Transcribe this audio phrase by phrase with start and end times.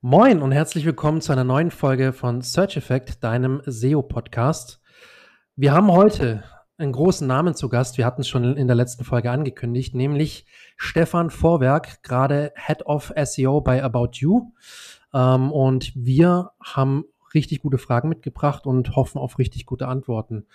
[0.00, 4.80] Moin und herzlich willkommen zu einer neuen Folge von Search Effect, deinem SEO-Podcast.
[5.56, 6.44] Wir haben heute
[6.76, 7.98] einen großen Namen zu Gast.
[7.98, 13.12] Wir hatten es schon in der letzten Folge angekündigt, nämlich Stefan Vorwerk, gerade Head of
[13.24, 14.52] SEO bei About You.
[15.12, 17.04] Ähm, und wir haben
[17.34, 20.46] richtig gute Fragen mitgebracht und hoffen auf richtig gute Antworten.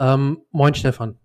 [0.00, 1.16] Ähm, moin, Stefan.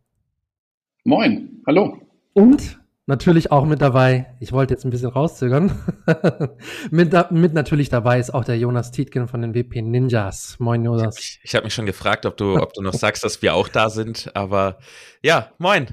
[1.04, 1.98] Moin, hallo.
[2.34, 5.72] Und natürlich auch mit dabei, ich wollte jetzt ein bisschen rauszögern,
[6.92, 10.58] mit, mit, natürlich dabei ist auch der Jonas Tietgen von den WP Ninjas.
[10.60, 11.18] Moin, Jonas.
[11.20, 13.68] Ich, ich habe mich schon gefragt, ob du, ob du noch sagst, dass wir auch
[13.68, 14.80] da sind, aber
[15.22, 15.88] ja, moin.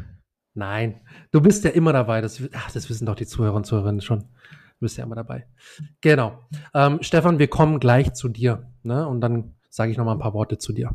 [0.55, 2.21] Nein, du bist ja immer dabei.
[2.21, 4.21] Das, ach, das wissen doch die Zuhörer und Zuhörerinnen schon.
[4.21, 5.47] Du bist ja immer dabei.
[6.03, 6.47] Genau.
[6.75, 8.71] Ähm, Stefan, wir kommen gleich zu dir.
[8.83, 9.07] Ne?
[9.07, 10.95] Und dann sage ich noch mal ein paar Worte zu dir.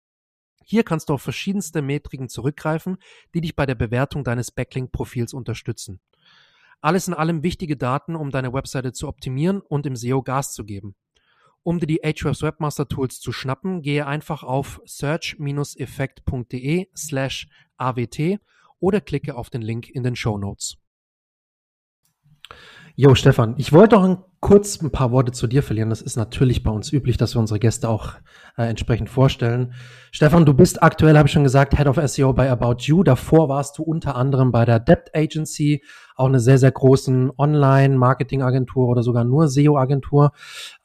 [0.63, 2.97] Hier kannst du auf verschiedenste Metriken zurückgreifen,
[3.33, 5.99] die dich bei der Bewertung deines Backlink-Profils unterstützen.
[6.81, 10.65] Alles in allem wichtige Daten, um deine Webseite zu optimieren und im SEO Gas zu
[10.65, 10.95] geben.
[11.63, 18.39] Um dir die Ahrefs Webmaster Tools zu schnappen, gehe einfach auf search-effekt.de slash awt
[18.79, 20.77] oder klicke auf den Link in den Show Notes.
[22.95, 25.89] Jo, Stefan, ich wollte auch ein, kurz ein paar Worte zu dir verlieren.
[25.89, 28.13] Das ist natürlich bei uns üblich, dass wir unsere Gäste auch
[28.57, 29.73] äh, entsprechend vorstellen.
[30.11, 33.03] Stefan, du bist aktuell, habe ich schon gesagt, Head of SEO bei About You.
[33.03, 35.83] Davor warst du unter anderem bei der Debt Agency,
[36.15, 40.31] auch eine sehr, sehr großen Online-Marketing-Agentur oder sogar nur SEO-Agentur.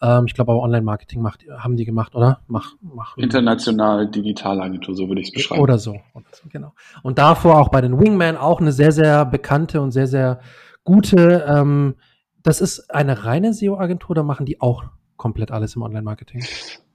[0.00, 2.40] Ähm, ich glaube aber Online-Marketing macht, haben die gemacht, oder?
[2.46, 3.16] Mach, mach.
[3.16, 5.62] International Digitalagentur, so würde ich es beschreiben.
[5.62, 5.96] Oder so.
[6.14, 6.72] Oder so, genau.
[7.02, 10.40] Und davor auch bei den Wingman auch eine sehr, sehr bekannte und sehr, sehr
[10.86, 11.96] gute, ähm,
[12.42, 14.84] das ist eine reine SEO-Agentur, da machen die auch
[15.16, 16.44] komplett alles im Online-Marketing?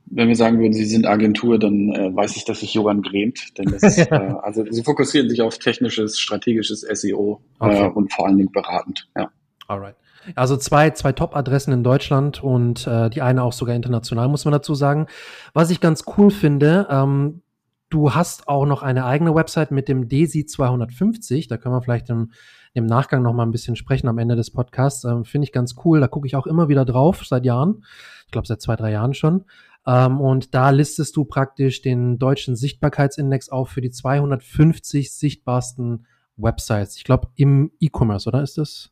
[0.05, 3.57] Wenn wir sagen würden, sie sind Agentur, dann äh, weiß ich, dass sich Johann grämt.
[3.57, 7.85] Denn das, äh, also sie fokussieren sich auf technisches, strategisches SEO äh, okay.
[7.85, 9.07] äh, und vor allen Dingen beratend.
[9.15, 9.29] Ja.
[9.67, 9.95] Alright.
[10.35, 14.51] Also zwei, zwei Top-Adressen in Deutschland und äh, die eine auch sogar international, muss man
[14.51, 15.07] dazu sagen.
[15.53, 17.41] Was ich ganz cool finde, ähm,
[17.89, 21.47] du hast auch noch eine eigene Website mit dem DESI 250.
[21.47, 22.31] Da können wir vielleicht im
[22.73, 25.03] im Nachgang noch mal ein bisschen sprechen am Ende des Podcasts.
[25.03, 25.99] Ähm, Finde ich ganz cool.
[25.99, 27.83] Da gucke ich auch immer wieder drauf, seit Jahren.
[28.25, 29.45] Ich glaube, seit zwei, drei Jahren schon.
[29.85, 36.05] Ähm, und da listest du praktisch den deutschen Sichtbarkeitsindex auf für die 250 sichtbarsten
[36.37, 36.97] Websites.
[36.97, 38.91] Ich glaube, im E-Commerce, oder ist das?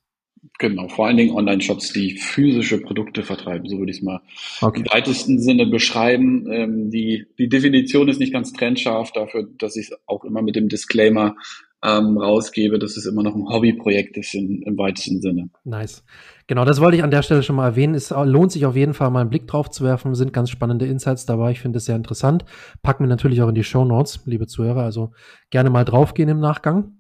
[0.58, 4.22] Genau, vor allen Dingen Online-Shops, die physische Produkte vertreiben, so würde ich es mal
[4.62, 4.80] okay.
[4.80, 6.50] im weitesten Sinne beschreiben.
[6.50, 10.56] Ähm, die, die Definition ist nicht ganz trennscharf dafür, dass ich es auch immer mit
[10.56, 11.36] dem Disclaimer
[11.84, 15.50] ähm, rausgebe, dass es immer noch ein Hobbyprojekt ist in, im weitesten Sinne.
[15.64, 16.04] Nice.
[16.48, 17.96] Genau, das wollte ich an der Stelle schon mal erwähnen.
[17.96, 20.16] Es lohnt sich auf jeden Fall mal einen Blick drauf zu werfen.
[20.16, 21.52] Sind ganz spannende Insights dabei.
[21.52, 22.44] Ich finde es sehr interessant.
[22.82, 24.84] Packen wir natürlich auch in die Show Notes, liebe Zuhörer.
[24.84, 25.12] Also
[25.52, 26.98] gerne mal draufgehen im Nachgang.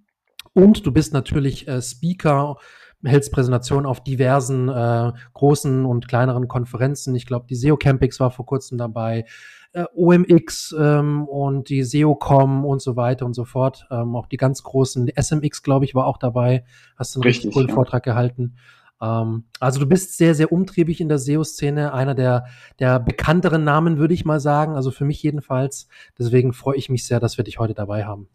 [0.53, 2.57] Und du bist natürlich äh, Speaker
[3.03, 7.15] hältst Präsentationen auf diversen äh, großen und kleineren Konferenzen.
[7.15, 9.25] Ich glaube, die SEO Campix war vor kurzem dabei
[9.73, 13.87] äh, OMX ähm, und die SEOCom und so weiter und so fort.
[13.91, 16.65] Ähm, auch die ganz großen, SMX, glaube ich, war auch dabei.
[16.95, 17.75] Hast du einen richtig, richtig coolen ja.
[17.75, 18.55] Vortrag gehalten.
[19.01, 22.45] Ähm, also du bist sehr, sehr umtriebig in der SEO-Szene, einer der,
[22.79, 24.75] der bekannteren Namen, würde ich mal sagen.
[24.75, 25.87] Also für mich jedenfalls.
[26.17, 28.27] Deswegen freue ich mich sehr, dass wir dich heute dabei haben.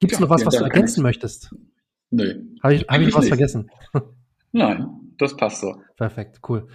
[0.00, 1.54] Gibt es ja, noch was, was du ergänzen möchtest?
[2.10, 2.42] Nö.
[2.62, 3.28] Habe ich, hab ich was nicht.
[3.28, 3.70] vergessen?
[4.52, 4.88] Nein,
[5.18, 5.82] das passt so.
[5.96, 6.68] Perfekt, cool.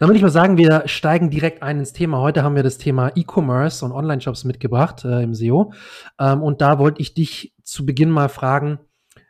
[0.00, 2.22] Dann würde ich mal sagen, wir steigen direkt ein ins Thema.
[2.22, 5.74] Heute haben wir das Thema E-Commerce und Online-Shops mitgebracht äh, im SEO.
[6.18, 8.78] Ähm, und da wollte ich dich zu Beginn mal fragen,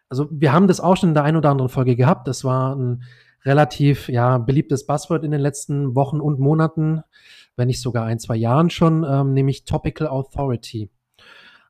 [0.08, 2.28] also wir haben das auch schon in der einen oder anderen Folge gehabt.
[2.28, 3.02] Das war ein
[3.44, 7.02] relativ ja, beliebtes Buzzword in den letzten Wochen und Monaten,
[7.56, 10.88] wenn nicht sogar ein, zwei Jahren schon, ähm, nämlich Topical Authority.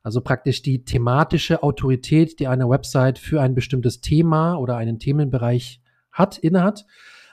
[0.03, 5.81] Also praktisch die thematische Autorität, die eine Website für ein bestimmtes Thema oder einen Themenbereich
[6.11, 6.85] hat, innehat.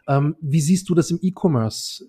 [0.08, 2.04] Ähm, wie siehst du das im E-Commerce?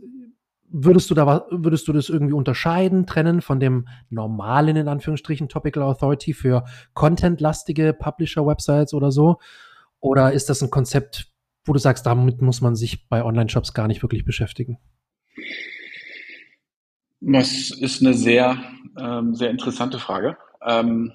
[0.72, 5.84] Würdest du da würdest du das irgendwie unterscheiden, trennen von dem normalen in Anführungsstrichen Topical
[5.84, 6.64] Authority für
[6.94, 9.38] contentlastige Publisher-Websites oder so?
[10.00, 11.32] Oder ist das ein Konzept,
[11.66, 14.78] wo du sagst, damit muss man sich bei Online-Shops gar nicht wirklich beschäftigen?
[17.20, 18.58] Das ist eine sehr,
[18.98, 20.38] ähm, sehr interessante Frage.
[20.66, 21.14] Ähm,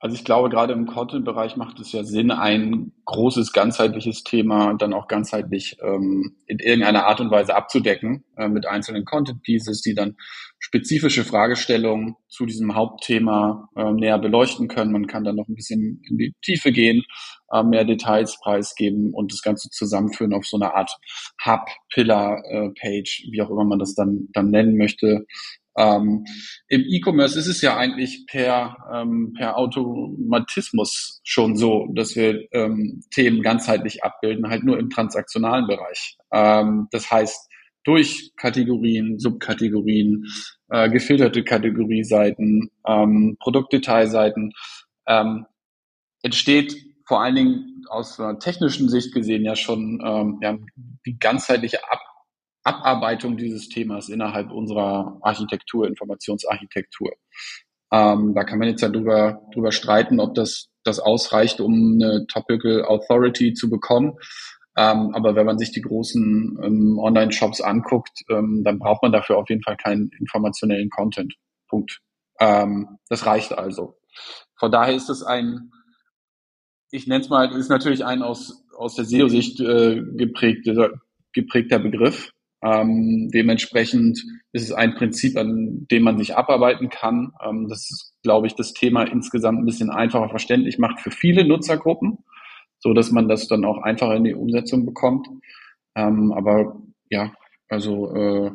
[0.00, 4.92] Also ich glaube, gerade im Content-Bereich macht es ja Sinn, ein großes ganzheitliches Thema dann
[4.92, 10.16] auch ganzheitlich ähm, in irgendeiner Art und Weise abzudecken äh, mit einzelnen Content-Pieces, die dann
[10.60, 14.92] spezifische Fragestellungen zu diesem Hauptthema äh, näher beleuchten können.
[14.92, 17.02] Man kann dann noch ein bisschen in die Tiefe gehen,
[17.50, 20.96] äh, mehr Details preisgeben und das Ganze zusammenführen auf so eine Art
[21.44, 25.26] Hub, Pillar, äh, Page, wie auch immer man das dann, dann nennen möchte,
[25.78, 26.24] ähm,
[26.66, 33.00] Im E-Commerce ist es ja eigentlich per, ähm, per Automatismus schon so, dass wir ähm,
[33.12, 36.18] Themen ganzheitlich abbilden, halt nur im transaktionalen Bereich.
[36.32, 37.48] Ähm, das heißt,
[37.84, 40.26] durch Kategorien, Subkategorien,
[40.68, 44.52] äh, gefilterte Kategorieseiten, ähm, Produktdetailseiten
[45.06, 45.46] ähm,
[46.22, 46.76] entsteht
[47.06, 50.58] vor allen Dingen aus einer technischen Sicht gesehen ja schon ähm, ja,
[51.06, 52.00] die ganzheitliche Ab
[52.68, 57.12] Abarbeitung dieses Themas innerhalb unserer Architektur, Informationsarchitektur.
[57.90, 62.26] Ähm, da kann man jetzt ja drüber, drüber streiten, ob das, das ausreicht, um eine
[62.26, 64.18] Topical Authority zu bekommen.
[64.76, 69.38] Ähm, aber wenn man sich die großen ähm, Online-Shops anguckt, ähm, dann braucht man dafür
[69.38, 71.34] auf jeden Fall keinen informationellen Content.
[71.68, 72.00] Punkt.
[72.38, 73.96] Ähm, das reicht also.
[74.56, 75.72] Von daher ist es ein,
[76.90, 80.90] ich nenne es mal, ist natürlich ein aus, aus der SEO-Sicht äh, geprägter,
[81.32, 82.30] geprägter Begriff.
[82.62, 87.32] Ähm, dementsprechend ist es ein Prinzip, an dem man sich abarbeiten kann.
[87.44, 91.46] Ähm, das ist, glaube ich, das Thema insgesamt ein bisschen einfacher verständlich macht für viele
[91.46, 92.18] Nutzergruppen,
[92.80, 95.28] so dass man das dann auch einfacher in die Umsetzung bekommt.
[95.94, 97.32] Ähm, aber ja,
[97.68, 98.50] also äh,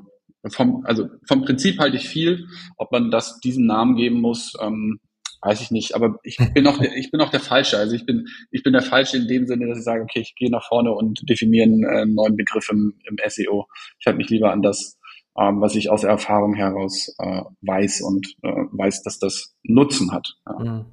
[0.50, 2.48] vom, also vom Prinzip halte ich viel.
[2.78, 5.00] Ob man das diesen Namen geben muss, ähm,
[5.44, 7.78] weiß ich nicht, aber ich bin auch der, ich bin auch der Falsche.
[7.78, 10.36] Also ich bin ich bin der Falsche in dem Sinne, dass ich sage, okay, ich
[10.36, 13.68] gehe nach vorne und definiere einen, äh, neuen Begriff im, im SEO.
[14.00, 14.98] Ich halte mich lieber an das,
[15.38, 20.36] ähm, was ich aus Erfahrung heraus äh, weiß und äh, weiß, dass das Nutzen hat.
[20.48, 20.64] Ja.
[20.64, 20.86] Mhm.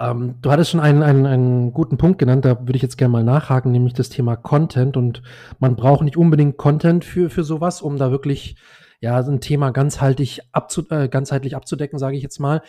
[0.00, 3.12] Ähm, du hattest schon einen, einen, einen guten Punkt genannt, da würde ich jetzt gerne
[3.12, 4.96] mal nachhaken, nämlich das Thema Content.
[4.96, 5.22] Und
[5.58, 8.56] man braucht nicht unbedingt Content für, für sowas, um da wirklich
[9.00, 12.62] ja, ein Thema ganzheitlich, abzu, äh, ganzheitlich abzudecken, sage ich jetzt mal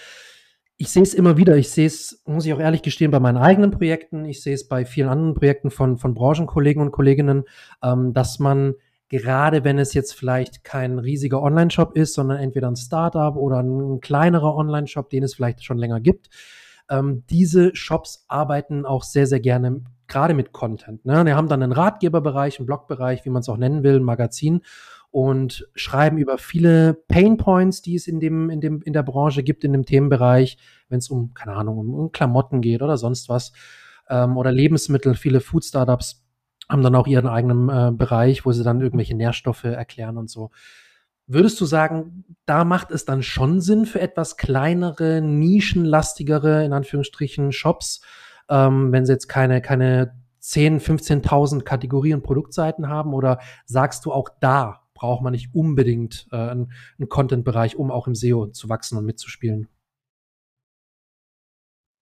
[0.81, 1.55] ich sehe es immer wieder.
[1.57, 4.25] Ich sehe es, muss ich auch ehrlich gestehen, bei meinen eigenen Projekten.
[4.25, 7.43] Ich sehe es bei vielen anderen Projekten von, von Branchenkollegen und Kolleginnen,
[7.83, 8.73] ähm, dass man
[9.07, 13.99] gerade wenn es jetzt vielleicht kein riesiger Online-Shop ist, sondern entweder ein Startup oder ein
[13.99, 16.29] kleinerer Online-Shop, den es vielleicht schon länger gibt,
[16.89, 21.05] ähm, diese Shops arbeiten auch sehr, sehr gerne gerade mit Content.
[21.05, 21.23] Ne?
[21.25, 24.61] Die haben dann einen Ratgeberbereich, einen Blogbereich, wie man es auch nennen will, ein Magazin
[25.11, 29.43] und schreiben über viele Pain Points, die es in dem, in dem, in der Branche
[29.43, 33.27] gibt, in dem Themenbereich, wenn es um, keine Ahnung, um, um, Klamotten geht oder sonst
[33.27, 33.51] was,
[34.09, 35.15] ähm, oder Lebensmittel.
[35.15, 36.23] Viele Food Startups
[36.69, 40.51] haben dann auch ihren eigenen äh, Bereich, wo sie dann irgendwelche Nährstoffe erklären und so.
[41.27, 47.51] Würdest du sagen, da macht es dann schon Sinn für etwas kleinere, nischenlastigere, in Anführungsstrichen,
[47.51, 48.01] Shops,
[48.49, 53.13] ähm, wenn sie jetzt keine, keine 10, 15.000 Kategorien Produktseiten haben?
[53.13, 58.05] Oder sagst du auch da braucht man nicht unbedingt äh, einen, einen Content-Bereich, um auch
[58.05, 59.67] im SEO zu wachsen und mitzuspielen?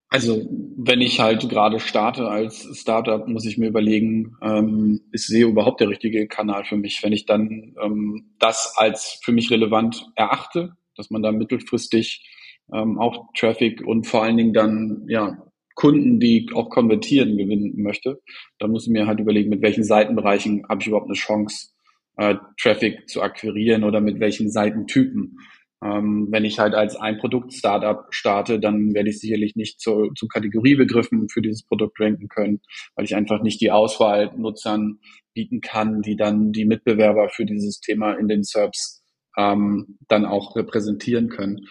[0.09, 5.47] Also wenn ich halt gerade starte als Startup, muss ich mir überlegen, ähm, ist SEO
[5.47, 7.01] überhaupt der richtige Kanal für mich?
[7.01, 12.27] Wenn ich dann ähm, das als für mich relevant erachte, dass man da mittelfristig
[12.73, 15.37] ähm, auch Traffic und vor allen Dingen dann ja
[15.73, 18.19] Kunden, die auch konvertieren, gewinnen möchte,
[18.57, 21.69] dann muss ich mir halt überlegen, mit welchen Seitenbereichen habe ich überhaupt eine Chance,
[22.17, 25.37] äh, Traffic zu akquirieren oder mit welchen Seitentypen.
[25.81, 30.27] Ähm, wenn ich halt als ein Produkt-Startup starte, dann werde ich sicherlich nicht zu, zu
[30.27, 32.59] Kategoriebegriffen für dieses Produkt ranken können,
[32.95, 34.99] weil ich einfach nicht die Auswahl Nutzern
[35.33, 39.03] bieten kann, die dann die Mitbewerber für dieses Thema in den SERPs
[39.37, 41.67] ähm, dann auch repräsentieren können.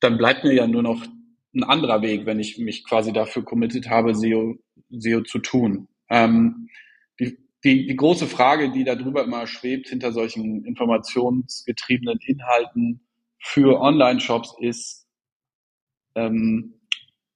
[0.00, 1.02] Dann bleibt mir ja nur noch
[1.54, 4.56] ein anderer Weg, wenn ich mich quasi dafür committed habe, SEO,
[4.90, 5.88] SEO zu tun.
[6.10, 6.68] Ähm,
[7.66, 13.00] die, die, große Frage, die darüber immer schwebt hinter solchen informationsgetriebenen Inhalten
[13.38, 15.08] für Online-Shops ist,
[16.14, 16.80] ähm,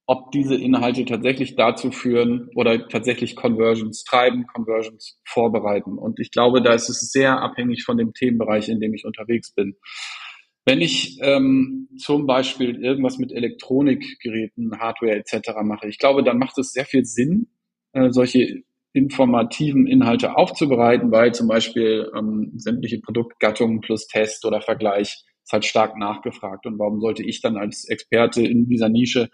[0.05, 5.97] ob diese Inhalte tatsächlich dazu führen oder tatsächlich Conversions treiben, Conversions vorbereiten.
[5.97, 9.53] Und ich glaube, da ist es sehr abhängig von dem Themenbereich, in dem ich unterwegs
[9.53, 9.75] bin.
[10.63, 15.51] Wenn ich ähm, zum Beispiel irgendwas mit Elektronikgeräten, Hardware etc.
[15.63, 17.47] mache, ich glaube, dann macht es sehr viel Sinn,
[17.93, 25.23] äh, solche informativen Inhalte aufzubereiten, weil zum Beispiel ähm, sämtliche Produktgattungen plus Test oder Vergleich
[25.43, 26.65] ist halt stark nachgefragt.
[26.65, 29.29] Und warum sollte ich dann als Experte in dieser Nische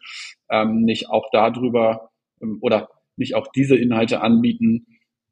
[0.50, 2.12] ähm, nicht auch darüber
[2.42, 4.86] ähm, oder nicht auch diese Inhalte anbieten,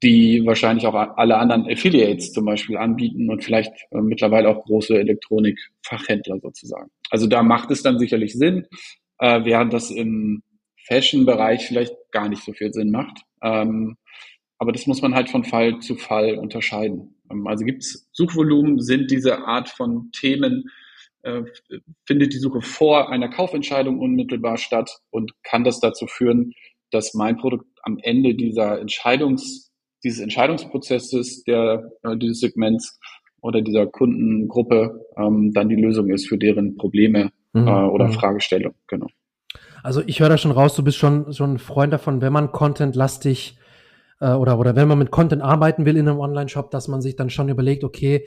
[0.04, 4.98] die wahrscheinlich auch alle anderen Affiliates zum Beispiel anbieten und vielleicht äh, mittlerweile auch große
[4.98, 6.90] Elektronikfachhändler sozusagen.
[7.10, 8.68] Also da macht es dann sicherlich Sinn,
[9.20, 10.44] äh, während das im
[10.88, 13.22] Fashion-Bereich vielleicht gar nicht so viel Sinn macht.
[13.46, 13.98] Ähm,
[14.58, 17.16] aber das muss man halt von Fall zu Fall unterscheiden.
[17.32, 20.66] Ähm, also gibt es Suchvolumen, sind diese Art von Themen,
[21.22, 21.44] äh,
[22.06, 26.54] findet die Suche vor einer Kaufentscheidung unmittelbar statt und kann das dazu führen,
[26.92, 29.72] dass mein Produkt am Ende dieser Entscheidungs,
[30.04, 33.00] dieses Entscheidungsprozesses der, äh, dieses Segments
[33.42, 37.68] oder dieser Kundengruppe ähm, dann die Lösung ist für deren Probleme mhm.
[37.68, 38.14] äh, oder mhm.
[38.14, 38.74] Fragestellung.
[38.88, 39.08] Genau.
[39.86, 42.52] Also ich höre da schon raus, du bist schon, schon ein Freund davon, wenn man
[42.52, 43.60] Content-lastig
[44.20, 47.16] äh, oder, oder wenn man mit Content arbeiten will in einem Online-Shop, dass man sich
[47.16, 48.26] dann schon überlegt, okay,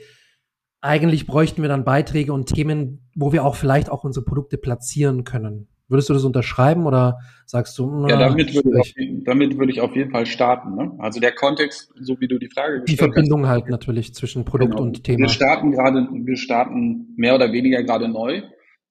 [0.79, 5.25] eigentlich bräuchten wir dann Beiträge und Themen, wo wir auch vielleicht auch unsere Produkte platzieren
[5.25, 5.67] können.
[5.89, 7.91] Würdest du das unterschreiben oder sagst du?
[8.03, 10.75] Na, ja, damit würde, ich, damit würde ich auf jeden Fall starten.
[10.75, 10.93] Ne?
[10.99, 12.89] Also der Kontext, so wie du die Frage gestellt hast.
[12.89, 14.83] Die Verbindung hast, halt natürlich zwischen Produkt genau.
[14.83, 15.23] und Thema.
[15.23, 18.43] Wir starten gerade, wir starten mehr oder weniger gerade neu.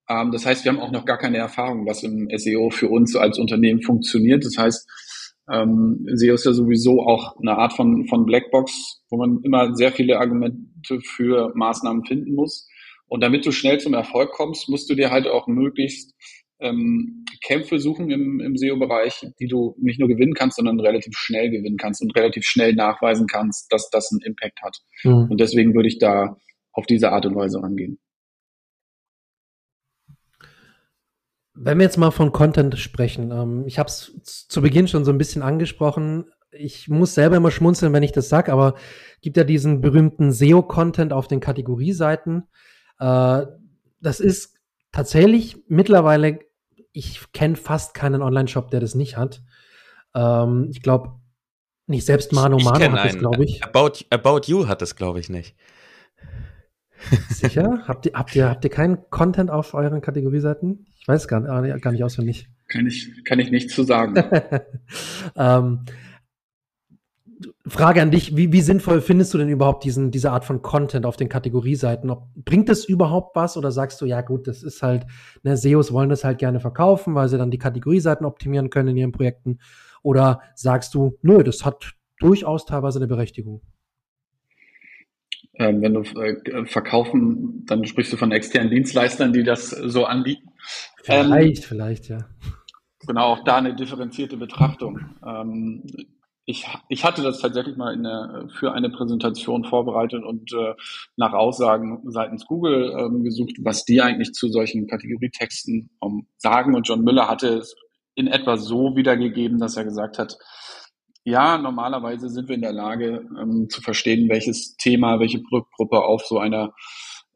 [0.09, 3.17] Ähm, das heißt, wir haben auch noch gar keine Erfahrung, was im SEO für uns
[3.17, 4.45] als Unternehmen funktioniert.
[4.45, 4.88] Das heißt,
[5.50, 9.93] ähm, SEO ist ja sowieso auch eine Art von, von Blackbox, wo man immer sehr
[9.93, 12.69] viele Argumente für Maßnahmen finden muss.
[13.07, 16.15] Und damit du schnell zum Erfolg kommst, musst du dir halt auch möglichst
[16.61, 21.50] ähm, Kämpfe suchen im, im SEO-Bereich, die du nicht nur gewinnen kannst, sondern relativ schnell
[21.50, 24.77] gewinnen kannst und relativ schnell nachweisen kannst, dass das einen Impact hat.
[25.05, 25.29] Mhm.
[25.31, 26.37] Und deswegen würde ich da
[26.73, 27.99] auf diese Art und Weise rangehen.
[31.61, 35.11] Wenn wir jetzt mal von Content sprechen, ähm, ich habe es zu Beginn schon so
[35.11, 36.27] ein bisschen angesprochen.
[36.50, 38.75] Ich muss selber immer schmunzeln, wenn ich das sage, aber
[39.21, 42.45] gibt ja diesen berühmten SEO-Content auf den Kategorieseiten.
[43.00, 43.47] Äh,
[44.00, 44.55] das ist
[44.93, 46.38] tatsächlich mittlerweile,
[46.93, 49.43] ich kenne fast keinen Online-Shop, der das nicht hat.
[50.15, 51.19] Ähm, ich glaube,
[51.87, 53.65] nicht selbst Mano Mano hat das, glaube ich.
[53.65, 55.57] About, About You hat das, glaube ich, nicht.
[57.31, 57.83] Sicher?
[57.87, 60.87] habt, ihr, habt, ihr, habt ihr keinen Content auf euren Kategorieseiten?
[61.09, 62.50] Ich weiß gar, äh, gar nicht auswendig.
[62.67, 64.15] Kann ich, kann ich nichts zu sagen.
[65.37, 65.87] ähm,
[67.67, 71.07] Frage an dich, wie, wie sinnvoll findest du denn überhaupt diesen, diese Art von Content
[71.07, 72.11] auf den Kategorieseiten?
[72.11, 75.07] Ob, bringt das überhaupt was oder sagst du, ja gut, das ist halt,
[75.45, 78.99] ne, SEOs wollen das halt gerne verkaufen, weil sie dann die Kategorieseiten optimieren können in
[78.99, 79.61] ihren Projekten?
[80.03, 83.62] Oder sagst du, nö, das hat durchaus teilweise eine Berechtigung?
[85.59, 90.50] Ähm, wenn du äh, verkaufen, dann sprichst du von externen Dienstleistern, die das so anbieten.
[91.03, 92.29] Vielleicht, ähm, vielleicht, ja.
[93.07, 95.00] Genau, auch da eine differenzierte Betrachtung.
[95.27, 95.85] Ähm,
[96.45, 100.75] ich, ich hatte das tatsächlich mal in der, für eine Präsentation vorbereitet und äh,
[101.17, 106.75] nach Aussagen seitens Google ähm, gesucht, was die eigentlich zu solchen Kategorietexten ähm, sagen.
[106.75, 107.75] Und John Müller hatte es
[108.15, 110.38] in etwa so wiedergegeben, dass er gesagt hat,
[111.25, 116.25] ja, normalerweise sind wir in der Lage ähm, zu verstehen, welches Thema, welche Produktgruppe auf
[116.25, 116.73] so einer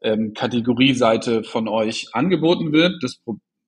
[0.01, 3.21] ähm, Kategorieseite von euch angeboten wird, das,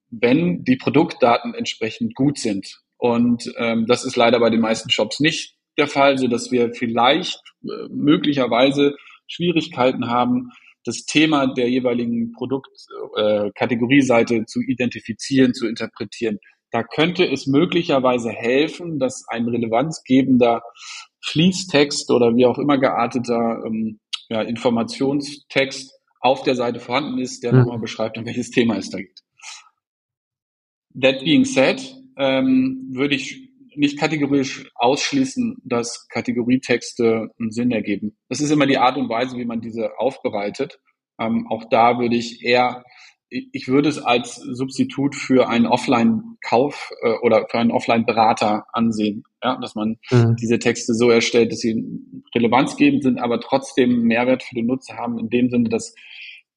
[0.10, 2.82] wenn die Produktdaten entsprechend gut sind.
[2.98, 6.74] Und ähm, das ist leider bei den meisten Shops nicht der Fall, so dass wir
[6.74, 8.96] vielleicht äh, möglicherweise
[9.28, 10.52] Schwierigkeiten haben,
[10.86, 16.38] das Thema der jeweiligen Produktkategorieseite äh, zu identifizieren, zu interpretieren.
[16.76, 20.62] Da könnte es möglicherweise helfen, dass ein relevanzgebender
[21.24, 27.54] Fließtext oder wie auch immer gearteter ähm, ja, Informationstext auf der Seite vorhanden ist, der
[27.54, 27.60] mhm.
[27.60, 29.22] nochmal beschreibt, um welches Thema es da geht.
[31.02, 38.18] That being said, ähm, würde ich nicht kategorisch ausschließen, dass Kategorietexte einen Sinn ergeben.
[38.28, 40.82] Das ist immer die Art und Weise, wie man diese aufbereitet.
[41.18, 42.84] Ähm, auch da würde ich eher,
[43.30, 49.24] ich würde es als Substitut für einen Offline-Kauf äh, oder für einen Offline-Berater ansehen.
[49.44, 50.36] Ja, dass man mhm.
[50.40, 51.84] diese Texte so erstellt, dass sie
[52.34, 55.96] relevanzgebend sind, aber trotzdem Mehrwert für den Nutzer haben, in dem Sinne, dass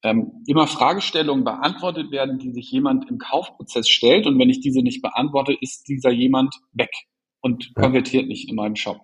[0.02, 4.26] ähm, immer Fragestellungen beantwortet werden, die sich jemand im Kaufprozess stellt.
[4.26, 6.92] Und wenn ich diese nicht beantworte, ist dieser jemand weg
[7.40, 9.00] und konvertiert nicht in meinem Shop.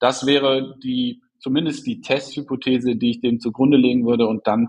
[0.00, 4.26] Das wäre die zumindest die Testhypothese, die ich dem zugrunde legen würde.
[4.26, 4.68] Und dann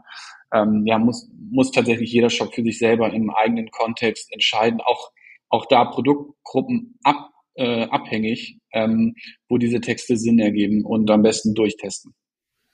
[0.54, 5.12] ähm, ja, muss, muss tatsächlich jeder Shop für sich selber im eigenen Kontext entscheiden, auch,
[5.50, 9.16] auch da Produktgruppen ab, äh, abhängig, ähm,
[9.50, 12.14] wo diese Texte Sinn ergeben und am besten durchtesten.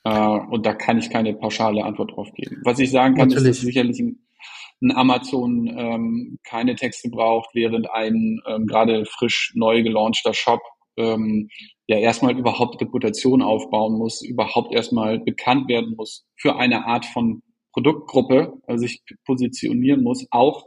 [0.04, 2.60] Äh, und da kann ich keine pauschale Antwort drauf geben.
[2.64, 3.50] Was ich sagen kann, Natürlich.
[3.50, 4.26] ist, dass sicherlich ein,
[4.82, 10.60] ein Amazon ähm, keine Texte braucht, während ein ähm, gerade frisch neu gelaunchter Shop
[10.96, 11.48] ähm,
[11.86, 17.42] ja erstmal überhaupt Reputation aufbauen muss, überhaupt erstmal bekannt werden muss für eine Art von
[17.80, 20.66] Produktgruppe, also sich positionieren muss, auch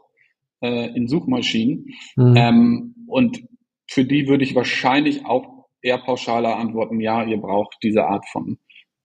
[0.61, 1.85] äh, in Suchmaschinen.
[2.15, 2.35] Mhm.
[2.35, 3.43] Ähm, und
[3.87, 8.57] für die würde ich wahrscheinlich auch eher pauschaler antworten, ja, ihr braucht diese Art von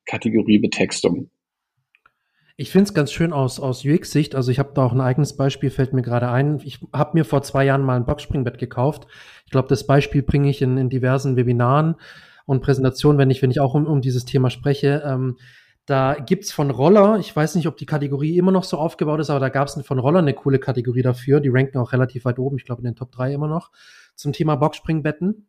[0.07, 1.31] Kategoriebetextung.
[2.57, 4.35] Ich finde es ganz schön aus, aus UX-Sicht.
[4.35, 6.61] Also ich habe da auch ein eigenes Beispiel, fällt mir gerade ein.
[6.65, 9.07] Ich habe mir vor zwei Jahren mal ein Boxspringbett gekauft.
[9.45, 11.97] Ich glaube, das Beispiel bringe ich in, in diversen Webinaren
[12.47, 15.03] und Präsentationen, wenn ich, wenn ich auch um, um dieses Thema spreche.
[15.05, 15.37] Ähm,
[15.89, 19.31] da gibt's von Roller, ich weiß nicht, ob die Kategorie immer noch so aufgebaut ist,
[19.31, 21.41] aber da gab's von Roller eine coole Kategorie dafür.
[21.41, 23.71] Die ranken auch relativ weit oben, ich glaube in den Top 3 immer noch,
[24.15, 25.47] zum Thema Boxspringbetten.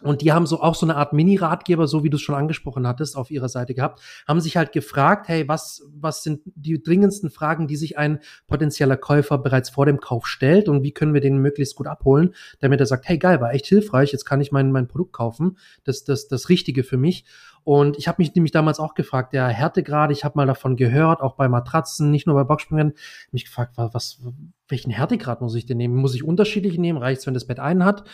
[0.00, 2.86] Und die haben so auch so eine Art Mini-Ratgeber, so wie du es schon angesprochen
[2.86, 7.30] hattest, auf ihrer Seite gehabt, haben sich halt gefragt, hey, was, was sind die dringendsten
[7.30, 11.20] Fragen, die sich ein potenzieller Käufer bereits vor dem Kauf stellt und wie können wir
[11.20, 14.52] den möglichst gut abholen, damit er sagt, hey, geil, war echt hilfreich, jetzt kann ich
[14.52, 17.24] mein, mein Produkt kaufen, das, das, das Richtige für mich.
[17.64, 21.20] Und ich habe mich nämlich damals auch gefragt, der Härtegrad, ich habe mal davon gehört,
[21.20, 22.94] auch bei Matratzen, nicht nur bei Boxspringen,
[23.30, 24.20] mich gefragt, was,
[24.68, 25.96] welchen Härtegrad muss ich denn nehmen?
[25.96, 26.98] Muss ich unterschiedlich nehmen?
[26.98, 28.04] Reicht's, wenn das Bett einen hat?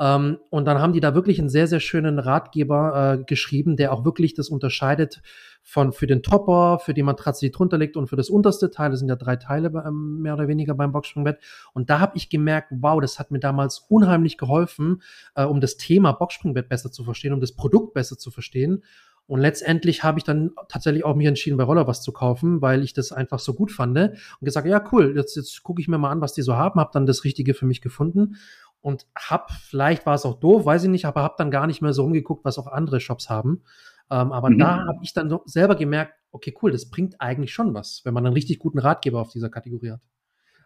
[0.00, 3.92] Ähm, und dann haben die da wirklich einen sehr, sehr schönen Ratgeber äh, geschrieben, der
[3.92, 5.22] auch wirklich das unterscheidet
[5.68, 8.90] von für den Topper, für die Matratze, die drunter liegt und für das unterste Teil.
[8.90, 11.40] Das sind ja drei Teile ähm, mehr oder weniger beim Boxspringbett.
[11.74, 15.02] Und da habe ich gemerkt, wow, das hat mir damals unheimlich geholfen,
[15.34, 18.82] äh, um das Thema Boxspringbett besser zu verstehen, um das Produkt besser zu verstehen.
[19.26, 22.82] Und letztendlich habe ich dann tatsächlich auch mich entschieden, bei Roller was zu kaufen, weil
[22.82, 25.98] ich das einfach so gut fand und gesagt, ja cool, jetzt, jetzt gucke ich mir
[25.98, 28.36] mal an, was die so haben, habe dann das Richtige für mich gefunden
[28.80, 31.82] und hab, vielleicht war es auch doof, weiß ich nicht, aber hab dann gar nicht
[31.82, 33.62] mehr so rumgeguckt, was auch andere Shops haben.
[34.10, 34.58] Ähm, aber mhm.
[34.58, 38.14] da habe ich dann so selber gemerkt, okay, cool, das bringt eigentlich schon was, wenn
[38.14, 40.00] man einen richtig guten Ratgeber auf dieser Kategorie hat.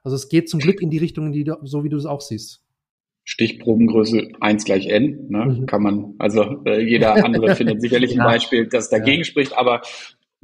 [0.02, 2.20] Also es geht zum Glück in die Richtung, die du, so wie du es auch
[2.20, 2.64] siehst.
[3.24, 5.44] Stichprobengröße 1 gleich n, ne?
[5.44, 5.66] Mhm.
[5.66, 8.22] kann man, also äh, jeder andere findet sicherlich ja.
[8.22, 9.24] ein Beispiel, das dagegen ja.
[9.24, 9.82] spricht, aber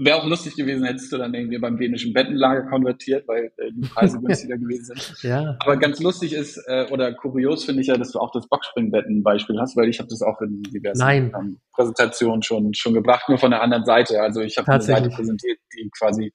[0.00, 3.88] Wäre auch lustig gewesen, hättest du dann irgendwie beim dänischen Bettenlager konvertiert, weil äh, die
[3.88, 5.23] Preise günstiger gewesen sind.
[5.23, 5.57] Ja.
[5.59, 9.59] Aber ganz lustig ist äh, oder kurios finde ich ja, dass du auch das Boxspringbetten-Beispiel
[9.59, 13.50] hast, weil ich habe das auch in diversen ähm, Präsentationen schon schon gebracht, nur von
[13.50, 14.21] der anderen Seite.
[14.21, 16.33] Also ich habe eine Seite präsentiert, die quasi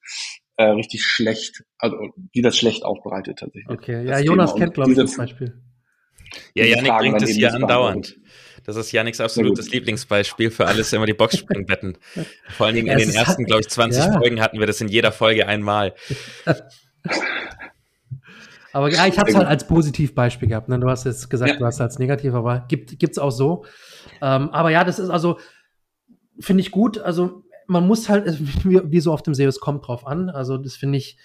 [0.58, 1.96] äh, richtig schlecht, also
[2.36, 3.70] die das schlecht aufbereitet tatsächlich.
[3.70, 5.53] Okay, ja, Jonas kennt glaube ich das Beispiel.
[6.53, 8.17] Ja, Janik bringt es hier andauernd.
[8.63, 11.98] Das ist Janiks absolutes Lieblingsbeispiel für alles immer die Boxspringbetten.
[12.50, 14.13] Vor allen Dingen in den ersten, glaube ich, 20 ja.
[14.13, 15.93] Folgen hatten wir das in jeder Folge einmal.
[18.74, 20.69] aber ja, ich habe es halt als Positivbeispiel gehabt.
[20.69, 20.80] Ne?
[20.80, 21.58] Du hast jetzt gesagt, ja.
[21.58, 23.65] du hast es als negativ, aber gibt es auch so.
[24.21, 25.39] Ähm, aber ja, das ist also,
[26.39, 26.97] finde ich gut.
[26.99, 30.30] Also man muss halt, wie, wie so auf dem SEO, es kommt drauf an.
[30.30, 31.17] Also das finde ich,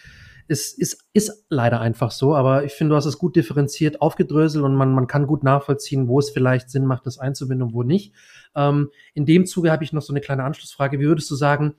[0.49, 4.65] es ist, ist leider einfach so, aber ich finde, du hast es gut differenziert aufgedröselt
[4.65, 7.83] und man, man kann gut nachvollziehen, wo es vielleicht Sinn macht, das einzubinden und wo
[7.83, 8.15] nicht.
[8.55, 10.99] Ähm, in dem Zuge habe ich noch so eine kleine Anschlussfrage.
[10.99, 11.75] Wie würdest du sagen,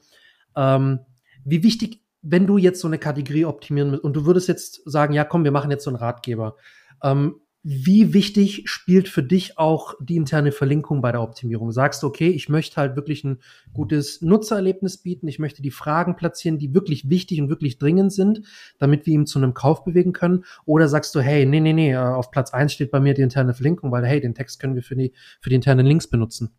[0.55, 0.99] ähm,
[1.43, 5.23] wie wichtig, wenn du jetzt so eine Kategorie optimieren und du würdest jetzt sagen, ja
[5.23, 6.55] komm, wir machen jetzt so einen Ratgeber.
[7.01, 11.71] Ähm, wie wichtig spielt für dich auch die interne Verlinkung bei der Optimierung?
[11.71, 13.39] Sagst du, okay, ich möchte halt wirklich ein
[13.73, 18.43] gutes Nutzererlebnis bieten, ich möchte die Fragen platzieren, die wirklich wichtig und wirklich dringend sind,
[18.77, 20.45] damit wir ihn zu einem Kauf bewegen können?
[20.65, 23.23] Oder sagst du, hey, nee, nee, nee, äh, auf Platz eins steht bei mir die
[23.23, 26.51] interne Verlinkung, weil hey, den Text können wir für die, für die internen Links benutzen?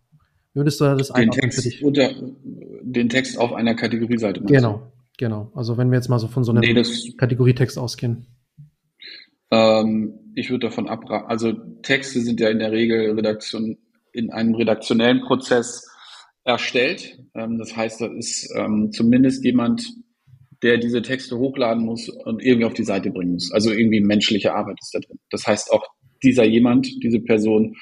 [0.52, 1.82] Wie würdest du das den Text?
[1.82, 2.10] Unter,
[2.82, 4.42] den Text auf einer Kategorieseite.
[4.42, 5.50] Genau, genau.
[5.54, 6.82] Also wenn wir jetzt mal so von so einem nee,
[7.16, 8.26] Kategorietext ausgehen.
[9.50, 11.28] Ähm, ich würde davon abraten.
[11.28, 13.78] Also Texte sind ja in der Regel Redaktion,
[14.12, 15.88] in einem redaktionellen Prozess
[16.44, 17.18] erstellt.
[17.34, 19.86] Ähm, das heißt, da ist ähm, zumindest jemand,
[20.62, 23.50] der diese Texte hochladen muss und irgendwie auf die Seite bringen muss.
[23.52, 25.18] Also irgendwie menschliche Arbeit ist da drin.
[25.30, 25.86] Das heißt, auch
[26.22, 27.76] dieser jemand, diese Person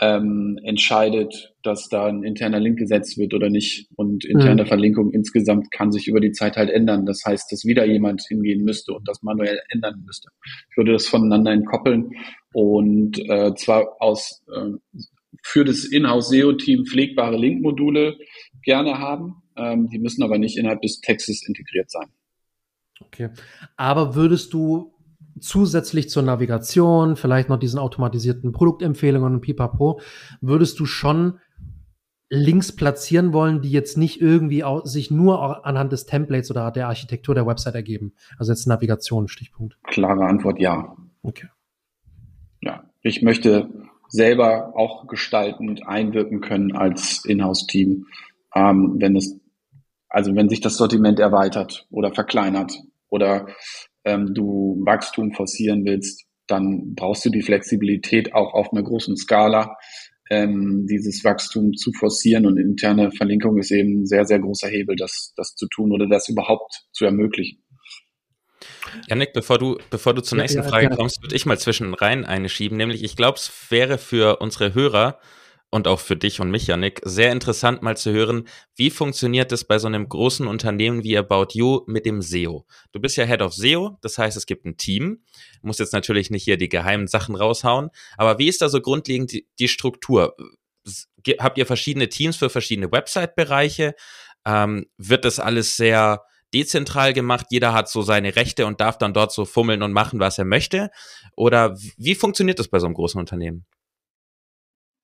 [0.00, 3.88] ähm, entscheidet, dass da ein interner Link gesetzt wird oder nicht.
[3.96, 4.66] Und interne mhm.
[4.66, 7.06] Verlinkung insgesamt kann sich über die Zeit halt ändern.
[7.06, 10.28] Das heißt, dass wieder jemand hingehen müsste und das manuell ändern müsste.
[10.70, 12.12] Ich würde das voneinander entkoppeln
[12.52, 14.98] und äh, zwar aus äh,
[15.42, 18.16] für das Inhouse-SEO-Team pflegbare Link-Module
[18.62, 19.42] gerne haben.
[19.56, 22.08] Ähm, die müssen aber nicht innerhalb des Textes integriert sein.
[23.00, 23.30] Okay.
[23.76, 24.92] Aber würdest du
[25.40, 30.00] zusätzlich zur Navigation, vielleicht noch diesen automatisierten Produktempfehlungen und pipapo,
[30.40, 31.40] würdest du schon
[32.34, 37.34] Links platzieren wollen, die jetzt nicht irgendwie sich nur anhand des Templates oder der Architektur
[37.34, 38.14] der Website ergeben?
[38.38, 39.76] Also jetzt Navigation, Stichpunkt.
[39.82, 40.96] Klare Antwort ja.
[41.22, 41.48] Okay.
[42.62, 43.68] Ja, ich möchte
[44.08, 48.06] selber auch gestaltend einwirken können als Inhouse-Team,
[48.54, 49.38] ähm, wenn es,
[50.08, 52.72] also wenn sich das Sortiment erweitert oder verkleinert
[53.10, 53.46] oder
[54.04, 59.76] ähm, du Wachstum forcieren willst, dann brauchst du die Flexibilität auch auf einer großen Skala,
[60.32, 64.96] ähm, dieses Wachstum zu forcieren und interne Verlinkung ist eben ein sehr, sehr großer Hebel,
[64.96, 67.62] das, das zu tun oder das überhaupt zu ermöglichen.
[69.08, 70.96] Janik, bevor du, bevor du zur nächsten ja, Frage ja.
[70.96, 74.72] kommst, würde ich mal zwischen rein eine schieben, nämlich ich glaube, es wäre für unsere
[74.72, 75.18] Hörer
[75.72, 79.64] und auch für dich und mich, Janik, sehr interessant mal zu hören, wie funktioniert es
[79.64, 82.66] bei so einem großen Unternehmen wie About You mit dem SEO?
[82.92, 85.22] Du bist ja Head of SEO, das heißt, es gibt ein Team.
[85.62, 88.82] Du musst jetzt natürlich nicht hier die geheimen Sachen raushauen, aber wie ist da so
[88.82, 90.36] grundlegend die, die Struktur?
[91.38, 93.94] Habt ihr verschiedene Teams für verschiedene Website-Bereiche?
[94.44, 97.46] Ähm, wird das alles sehr dezentral gemacht?
[97.48, 100.44] Jeder hat so seine Rechte und darf dann dort so fummeln und machen, was er
[100.44, 100.90] möchte?
[101.34, 103.64] Oder wie funktioniert das bei so einem großen Unternehmen?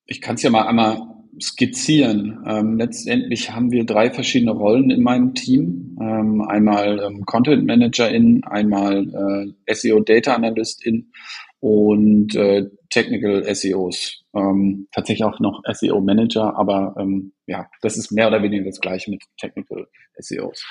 [0.09, 1.03] Ich kann es ja mal einmal
[1.40, 2.42] skizzieren.
[2.47, 5.99] Ähm, letztendlich haben wir drei verschiedene Rollen in meinem Team.
[6.01, 11.12] Ähm, einmal ähm, Content Managerin, einmal äh, SEO Data Analystin
[11.61, 14.25] und äh, Technical SEOs.
[14.35, 18.81] Ähm, tatsächlich auch noch SEO Manager, aber ähm, ja, das ist mehr oder weniger das
[18.81, 20.64] gleiche mit Technical SEOs.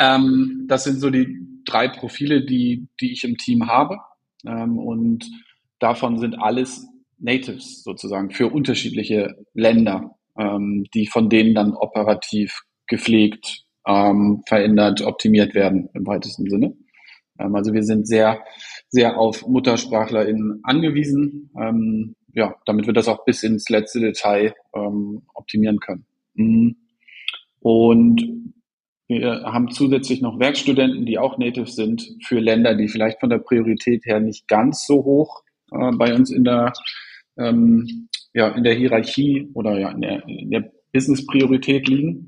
[0.00, 3.98] Ähm, das sind so die drei Profile, die, die ich im Team habe.
[4.46, 5.24] Und
[5.78, 6.86] davon sind alles
[7.24, 15.54] Natives sozusagen für unterschiedliche Länder, ähm, die von denen dann operativ gepflegt, ähm, verändert, optimiert
[15.54, 16.76] werden im weitesten Sinne.
[17.38, 18.44] Ähm, also wir sind sehr,
[18.88, 25.22] sehr auf MuttersprachlerInnen angewiesen, ähm, ja, damit wir das auch bis ins letzte Detail ähm,
[25.34, 26.06] optimieren können.
[26.34, 26.76] Mhm.
[27.60, 28.52] Und
[29.06, 33.38] wir haben zusätzlich noch Werkstudenten, die auch Native sind für Länder, die vielleicht von der
[33.38, 36.72] Priorität her nicht ganz so hoch äh, bei uns in der
[37.38, 42.26] ähm, ja, in der Hierarchie oder ja, in der, in der Business-Priorität liegen.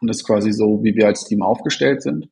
[0.00, 2.28] Und das ist quasi so, wie wir als Team aufgestellt sind.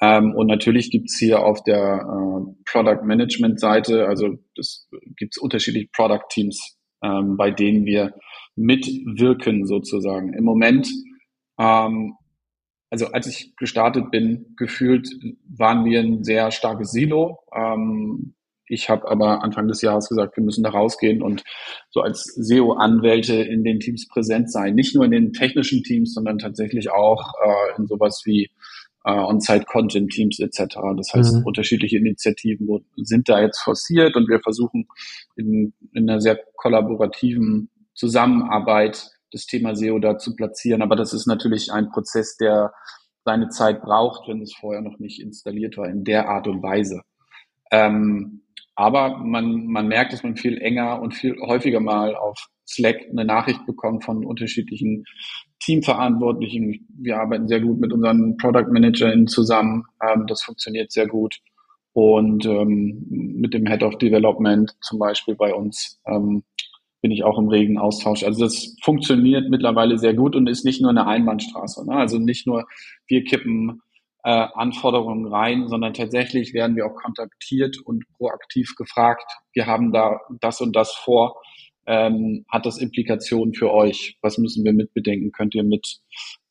[0.00, 5.88] Ähm, und natürlich gibt's hier auf der äh, Product Management Seite, also das gibt's unterschiedliche
[5.92, 8.14] Product Teams, ähm, bei denen wir
[8.56, 10.34] mitwirken sozusagen.
[10.34, 10.88] Im Moment,
[11.58, 12.14] ähm,
[12.90, 15.08] also als ich gestartet bin, gefühlt
[15.48, 17.38] waren wir ein sehr starkes Silo.
[17.54, 18.35] Ähm,
[18.68, 21.44] ich habe aber Anfang des Jahres gesagt, wir müssen da rausgehen und
[21.90, 24.74] so als SEO-Anwälte in den Teams präsent sein.
[24.74, 28.50] Nicht nur in den technischen Teams, sondern tatsächlich auch äh, in sowas wie
[29.04, 30.78] äh, On-Site-Content-Teams etc.
[30.96, 31.44] Das heißt, mhm.
[31.44, 34.88] unterschiedliche Initiativen sind da jetzt forciert und wir versuchen
[35.36, 40.82] in, in einer sehr kollaborativen Zusammenarbeit das Thema SEO da zu platzieren.
[40.82, 42.72] Aber das ist natürlich ein Prozess, der
[43.24, 47.02] seine Zeit braucht, wenn es vorher noch nicht installiert war in der Art und Weise.
[47.70, 48.42] Ähm,
[48.76, 53.24] aber man, man merkt, dass man viel enger und viel häufiger mal auf Slack eine
[53.24, 55.04] Nachricht bekommt von unterschiedlichen
[55.60, 56.86] Teamverantwortlichen.
[56.98, 59.84] Wir arbeiten sehr gut mit unseren Product ManagerInnen zusammen.
[60.06, 61.38] Ähm, das funktioniert sehr gut.
[61.92, 66.42] Und ähm, mit dem Head of Development zum Beispiel bei uns ähm,
[67.00, 68.24] bin ich auch im regen Austausch.
[68.24, 71.86] Also das funktioniert mittlerweile sehr gut und ist nicht nur eine Einbahnstraße.
[71.86, 71.96] Ne?
[71.96, 72.66] Also nicht nur
[73.06, 73.80] wir kippen
[74.26, 80.18] äh, Anforderungen rein, sondern tatsächlich werden wir auch kontaktiert und proaktiv gefragt, wir haben da
[80.40, 81.40] das und das vor,
[81.86, 84.18] ähm, hat das Implikationen für euch?
[84.22, 85.30] Was müssen wir mitbedenken?
[85.30, 86.00] Könnt ihr mit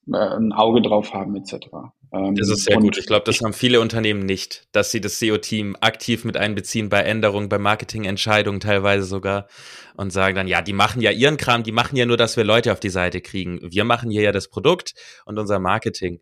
[0.07, 1.67] äh, ein Auge drauf haben, etc.
[2.13, 2.97] Ähm, das ist sehr gut.
[2.97, 7.01] Ich glaube, das haben viele Unternehmen nicht, dass sie das SEO-Team aktiv mit einbeziehen bei
[7.01, 9.49] Änderungen, bei Marketingentscheidungen teilweise sogar
[9.97, 12.45] und sagen dann, ja, die machen ja ihren Kram, die machen ja nur, dass wir
[12.45, 13.59] Leute auf die Seite kriegen.
[13.61, 14.93] Wir machen hier ja das Produkt
[15.25, 16.21] und unser Marketing.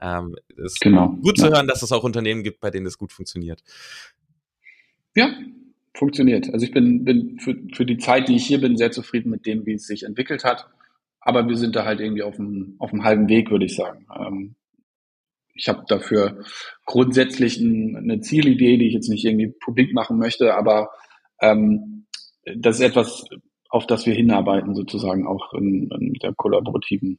[0.00, 1.10] Ähm, ist genau.
[1.22, 1.52] gut zu ja.
[1.52, 3.62] hören, dass es auch Unternehmen gibt, bei denen es gut funktioniert.
[5.14, 5.32] Ja,
[5.94, 6.52] funktioniert.
[6.52, 9.46] Also ich bin, bin für, für die Zeit, die ich hier bin, sehr zufrieden mit
[9.46, 10.66] dem, wie es sich entwickelt hat.
[11.20, 14.06] Aber wir sind da halt irgendwie auf dem, auf dem halben Weg, würde ich sagen.
[14.14, 14.56] Ähm,
[15.54, 16.42] ich habe dafür
[16.84, 20.90] grundsätzlich ein, eine Zielidee, die ich jetzt nicht irgendwie publik machen möchte, aber
[21.40, 22.06] ähm,
[22.56, 23.24] das ist etwas,
[23.70, 27.18] auf das wir hinarbeiten, sozusagen auch in, in der kollaborativen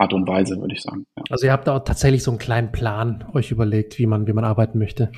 [0.00, 1.04] Art und Weise, würde ich sagen.
[1.16, 1.24] Ja.
[1.28, 4.44] Also ihr habt auch tatsächlich so einen kleinen Plan euch überlegt, wie man, wie man
[4.44, 5.12] arbeiten möchte.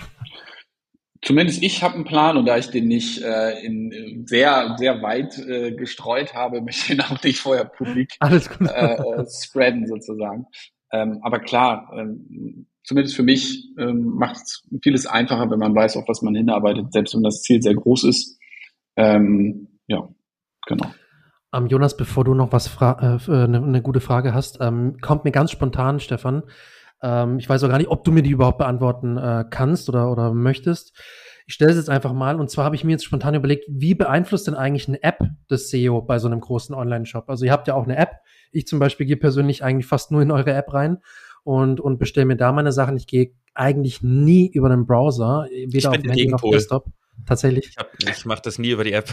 [1.24, 5.38] Zumindest ich habe einen Plan und da ich den nicht äh, in sehr, sehr weit
[5.38, 8.10] äh, gestreut habe, möchte ich ihn auch nicht vorher publik.
[8.20, 10.46] Äh, äh, spreaden sozusagen.
[10.90, 15.96] Ähm, aber klar, ähm, zumindest für mich ähm, macht es vieles einfacher, wenn man weiß,
[15.96, 18.38] auf was man hinarbeitet, selbst wenn das Ziel sehr groß ist.
[18.96, 20.08] Ähm, ja,
[20.66, 20.92] genau.
[21.54, 24.96] Ähm, Jonas, bevor du noch was eine äh, äh, ne, ne gute Frage hast, ähm,
[25.00, 26.44] kommt mir ganz spontan, Stefan.
[27.02, 30.10] Ähm, ich weiß auch gar nicht, ob du mir die überhaupt beantworten äh, kannst oder,
[30.10, 30.96] oder möchtest.
[31.46, 33.94] Ich stelle es jetzt einfach mal und zwar habe ich mir jetzt spontan überlegt, wie
[33.94, 37.28] beeinflusst denn eigentlich eine App das SEO bei so einem großen Online-Shop?
[37.28, 38.12] Also ihr habt ja auch eine App.
[38.52, 40.98] Ich zum Beispiel gehe persönlich eigentlich fast nur in eure App rein
[41.42, 42.96] und, und bestelle mir da meine Sachen.
[42.96, 46.86] Ich gehe eigentlich nie über den Browser, weder auf dem Handy noch Desktop
[47.26, 47.74] tatsächlich.
[47.98, 49.12] Ich, ich mache das nie über die App.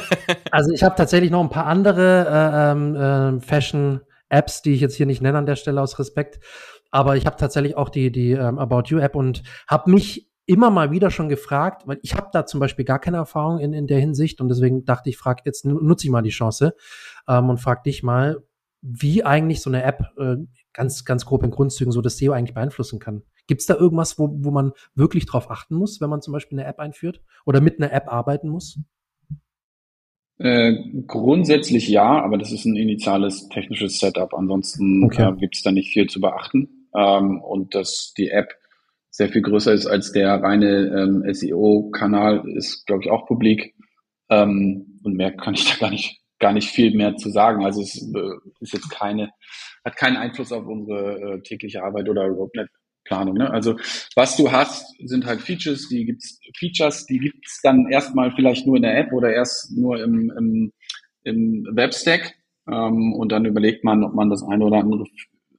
[0.50, 4.96] also ich habe tatsächlich noch ein paar andere äh, ähm, äh, Fashion-Apps, die ich jetzt
[4.96, 6.40] hier nicht nenne an der Stelle aus Respekt.
[6.90, 10.90] Aber ich habe tatsächlich auch die, die ähm, About You-App und habe mich immer mal
[10.90, 14.00] wieder schon gefragt, weil ich habe da zum Beispiel gar keine Erfahrung in, in der
[14.00, 16.74] Hinsicht und deswegen dachte ich, frag, jetzt nutze ich mal die Chance.
[17.28, 18.42] ähm, und frage dich mal,
[18.82, 20.36] wie eigentlich so eine App äh,
[20.72, 23.22] ganz, ganz grob in Grundzügen so das SEO eigentlich beeinflussen kann.
[23.50, 26.56] Gibt es da irgendwas, wo, wo man wirklich drauf achten muss, wenn man zum Beispiel
[26.56, 28.78] eine App einführt oder mit einer App arbeiten muss?
[30.38, 30.76] Äh,
[31.08, 34.34] grundsätzlich ja, aber das ist ein initiales technisches Setup.
[34.34, 35.32] Ansonsten okay.
[35.32, 36.86] äh, gibt es da nicht viel zu beachten.
[36.94, 38.54] Ähm, und dass die App
[39.10, 43.74] sehr viel größer ist als der reine ähm, SEO-Kanal, ist, glaube ich, auch publik.
[44.28, 47.64] Ähm, und mehr kann ich da gar nicht, gar nicht viel mehr zu sagen.
[47.64, 49.32] Also es äh, ist jetzt keine,
[49.84, 52.70] hat keinen Einfluss auf unsere äh, tägliche Arbeit oder nicht
[53.04, 53.34] Planung.
[53.34, 53.50] Ne?
[53.50, 53.76] Also
[54.14, 58.76] was du hast, sind halt Features, die gibt's Features, die gibt's dann erstmal vielleicht nur
[58.76, 60.72] in der App oder erst nur im, im,
[61.24, 62.34] im Webstack.
[62.68, 65.04] Ähm, und dann überlegt man, ob man das eine oder andere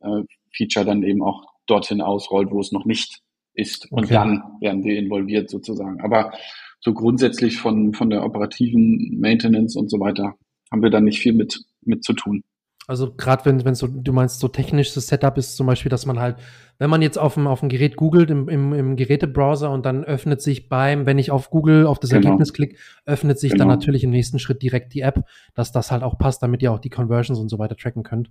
[0.01, 0.23] äh,
[0.55, 3.21] Feature dann eben auch dorthin ausrollt, wo es noch nicht
[3.53, 3.91] ist.
[3.91, 4.13] Und okay.
[4.13, 6.01] dann werden wir involviert sozusagen.
[6.01, 6.31] Aber
[6.79, 10.35] so grundsätzlich von, von der operativen Maintenance und so weiter
[10.71, 12.43] haben wir dann nicht viel mit, mit zu tun.
[12.91, 16.19] Also gerade wenn, wenn so, du meinst, so technisches Setup ist zum Beispiel, dass man
[16.19, 16.35] halt,
[16.77, 20.03] wenn man jetzt auf dem, auf dem Gerät googelt, im, im, im Gerätebrowser und dann
[20.03, 22.25] öffnet sich beim, wenn ich auf Google auf das genau.
[22.25, 22.75] Ergebnis klicke,
[23.05, 23.61] öffnet sich genau.
[23.61, 25.23] dann natürlich im nächsten Schritt direkt die App,
[25.53, 28.29] dass das halt auch passt, damit ihr auch die Conversions und so weiter tracken könnt.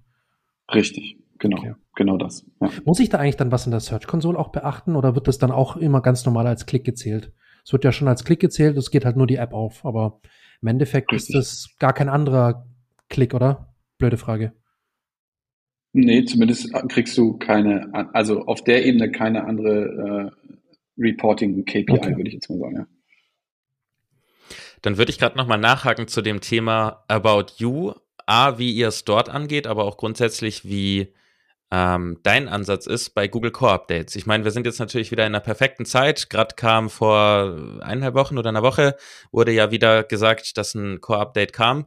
[0.74, 1.72] Richtig, genau, okay.
[1.96, 2.44] genau das.
[2.60, 2.68] Ja.
[2.84, 5.38] Muss ich da eigentlich dann was in der Search Console auch beachten oder wird das
[5.38, 7.32] dann auch immer ganz normal als Klick gezählt?
[7.64, 10.20] Es wird ja schon als Klick gezählt, es geht halt nur die App auf, aber
[10.60, 11.34] im Endeffekt Richtig.
[11.34, 12.66] ist das gar kein anderer
[13.08, 13.69] Klick, oder?
[14.00, 14.52] Blöde Frage.
[15.92, 22.16] Nee, zumindest kriegst du keine, also auf der Ebene keine andere äh, Reporting-KPI, okay.
[22.16, 22.76] würde ich jetzt mal sagen.
[22.76, 22.86] Ja.
[24.82, 27.92] Dann würde ich gerade nochmal nachhaken zu dem Thema About You.
[28.26, 31.12] A, wie ihr es dort angeht, aber auch grundsätzlich, wie
[31.72, 34.14] ähm, dein Ansatz ist bei Google Core Updates.
[34.14, 36.30] Ich meine, wir sind jetzt natürlich wieder in einer perfekten Zeit.
[36.30, 38.96] Gerade kam vor eineinhalb Wochen oder einer Woche,
[39.32, 41.86] wurde ja wieder gesagt, dass ein Core Update kam.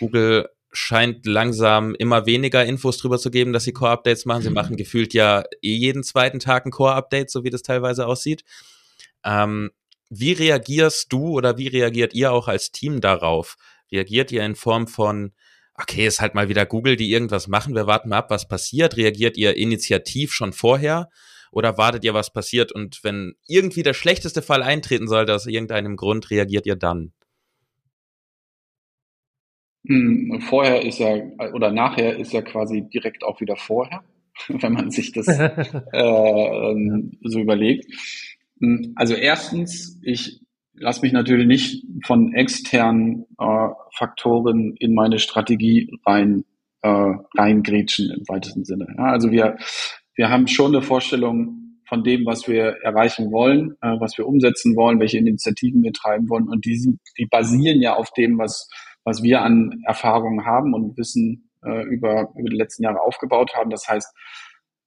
[0.00, 4.42] Google scheint langsam immer weniger Infos drüber zu geben, dass sie Core-Updates machen.
[4.42, 4.54] Sie mhm.
[4.54, 8.44] machen gefühlt ja eh jeden zweiten Tag ein Core-Update, so wie das teilweise aussieht.
[9.24, 9.70] Ähm,
[10.10, 13.56] wie reagierst du oder wie reagiert ihr auch als Team darauf?
[13.90, 15.32] Reagiert ihr in Form von,
[15.74, 18.96] okay, ist halt mal wieder Google, die irgendwas machen, wir warten mal ab, was passiert?
[18.96, 21.08] Reagiert ihr initiativ schon vorher?
[21.50, 22.72] Oder wartet ihr, was passiert?
[22.72, 27.12] Und wenn irgendwie der schlechteste Fall eintreten sollte, aus irgendeinem Grund, reagiert ihr dann?
[29.86, 31.14] Hm, vorher ist ja,
[31.52, 34.02] oder nachher ist ja quasi direkt auch wieder vorher,
[34.48, 37.86] wenn man sich das äh, ähm, so überlegt.
[38.60, 40.40] Hm, also erstens, ich
[40.72, 46.44] lasse mich natürlich nicht von externen äh, Faktoren in meine Strategie rein
[46.84, 48.86] äh, reingrätschen im weitesten Sinne.
[48.98, 49.56] Ja, also wir,
[50.16, 54.76] wir haben schon eine Vorstellung von dem, was wir erreichen wollen, äh, was wir umsetzen
[54.76, 56.48] wollen, welche Initiativen wir treiben wollen.
[56.48, 58.68] Und die, sind, die basieren ja auf dem, was
[59.04, 63.70] was wir an Erfahrungen haben und Wissen äh, über, über die letzten Jahre aufgebaut haben.
[63.70, 64.12] Das heißt,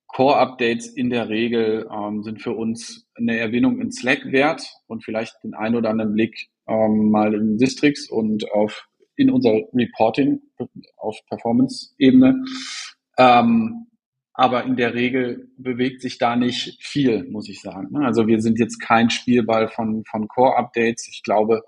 [0.08, 5.36] Core-Updates in der Regel ähm, sind für uns eine Erwähnung in Slack wert und vielleicht
[5.44, 10.42] den einen oder anderen Blick ähm, mal in Districts und auf in unser Reporting
[10.98, 12.44] auf Performance-Ebene.
[13.18, 13.88] Ähm,
[14.34, 17.98] aber in der Regel bewegt sich da nicht viel, muss ich sagen.
[17.98, 21.08] Also wir sind jetzt kein Spielball von, von Core-Updates.
[21.12, 21.64] Ich glaube,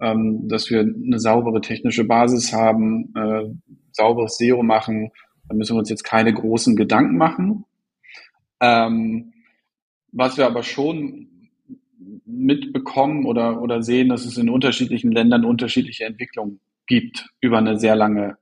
[0.00, 3.44] ähm, dass wir eine saubere technische Basis haben, äh,
[3.92, 5.10] sauberes SEO machen.
[5.48, 7.64] Da müssen wir uns jetzt keine großen Gedanken machen.
[8.60, 9.32] Ähm,
[10.12, 11.28] was wir aber schon
[12.24, 17.96] mitbekommen oder, oder sehen, dass es in unterschiedlichen Ländern unterschiedliche Entwicklungen gibt über eine sehr
[17.96, 18.36] lange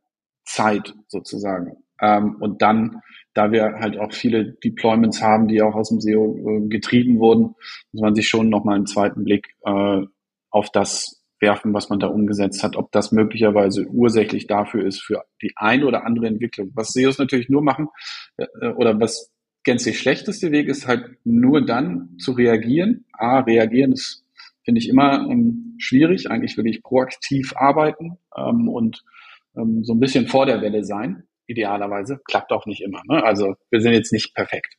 [0.44, 1.76] Zeit sozusagen.
[2.00, 3.00] Ähm, und dann,
[3.34, 7.54] da wir halt auch viele Deployments haben, die auch aus dem SEO äh, getrieben wurden,
[7.92, 10.02] muss man sich schon nochmal einen zweiten Blick äh,
[10.50, 15.24] auf das werfen, was man da umgesetzt hat, ob das möglicherweise ursächlich dafür ist für
[15.42, 16.72] die ein oder andere Entwicklung.
[16.74, 17.88] Was SEOs natürlich nur machen
[18.36, 19.32] äh, oder was
[19.64, 23.04] gänzlich schlechteste Weg ist halt nur dann zu reagieren.
[23.12, 24.24] A, reagieren ist,
[24.64, 26.30] finde ich, immer ähm, schwierig.
[26.30, 29.04] Eigentlich will ich proaktiv arbeiten ähm, und
[29.56, 31.24] ähm, so ein bisschen vor der Welle sein.
[31.46, 33.02] Idealerweise klappt auch nicht immer.
[33.08, 33.22] Ne?
[33.22, 34.74] Also wir sind jetzt nicht perfekt.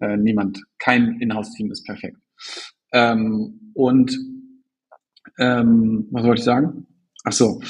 [0.00, 2.16] Äh, niemand, kein Inhouse-Team ist perfekt.
[2.92, 4.16] Ähm, und
[5.38, 6.86] ähm, was wollte ich sagen?
[7.24, 7.60] Ach so.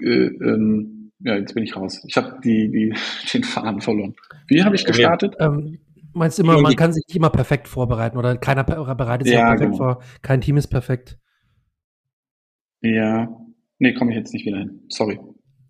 [0.00, 2.02] Äh, ähm, ja, jetzt bin ich raus.
[2.06, 2.94] Ich habe die, die,
[3.32, 4.14] den Faden verloren.
[4.46, 5.34] Wie habe ich gestartet?
[5.40, 5.78] Ähm,
[6.12, 9.48] meinst du immer, man kann sich nicht immer perfekt vorbereiten oder keiner bereitet sich ja,
[9.48, 9.76] perfekt genau.
[9.76, 10.02] vor.
[10.22, 11.18] Kein Team ist perfekt.
[12.80, 13.28] Ja.
[13.78, 14.82] Nee, komme ich jetzt nicht wieder hin.
[14.88, 15.18] Sorry.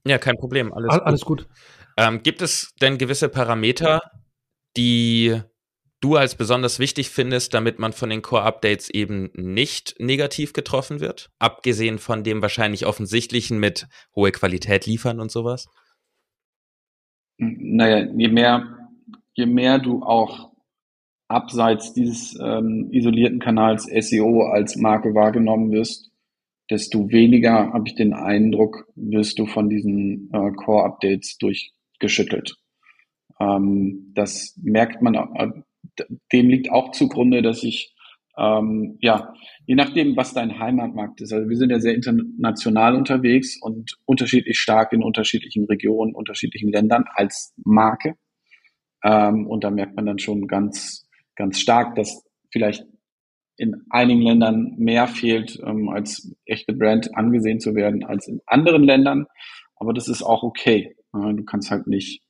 [0.07, 0.72] Ja, kein Problem.
[0.72, 1.48] Alles, All, alles gut.
[1.96, 4.01] Ähm, gibt es denn gewisse Parameter,
[4.77, 5.40] die
[6.00, 11.30] du als besonders wichtig findest, damit man von den Core-Updates eben nicht negativ getroffen wird?
[11.38, 15.66] Abgesehen von dem wahrscheinlich offensichtlichen mit hohe Qualität liefern und sowas?
[17.38, 18.90] Naja, je mehr,
[19.34, 20.52] je mehr du auch
[21.28, 26.11] abseits dieses ähm, isolierten Kanals SEO als Marke wahrgenommen wirst,
[26.70, 32.56] desto weniger, habe ich den Eindruck, wirst du von diesen äh, Core-Updates durchgeschüttelt.
[33.40, 35.50] Ähm, das merkt man, äh,
[36.32, 37.94] dem liegt auch zugrunde, dass ich,
[38.37, 39.32] ähm, ja,
[39.66, 44.58] je nachdem, was dein Heimatmarkt ist, also wir sind ja sehr international unterwegs und unterschiedlich
[44.58, 48.14] stark in unterschiedlichen Regionen, unterschiedlichen Ländern als Marke.
[49.04, 51.06] Ähm, und da merkt man dann schon ganz,
[51.37, 52.84] ganz stark, dass vielleicht
[53.56, 58.84] in einigen Ländern mehr fehlt, ähm, als echte Brand angesehen zu werden als in anderen
[58.84, 59.26] Ländern.
[59.76, 60.94] Aber das ist auch okay.
[61.12, 62.22] du kannst halt nicht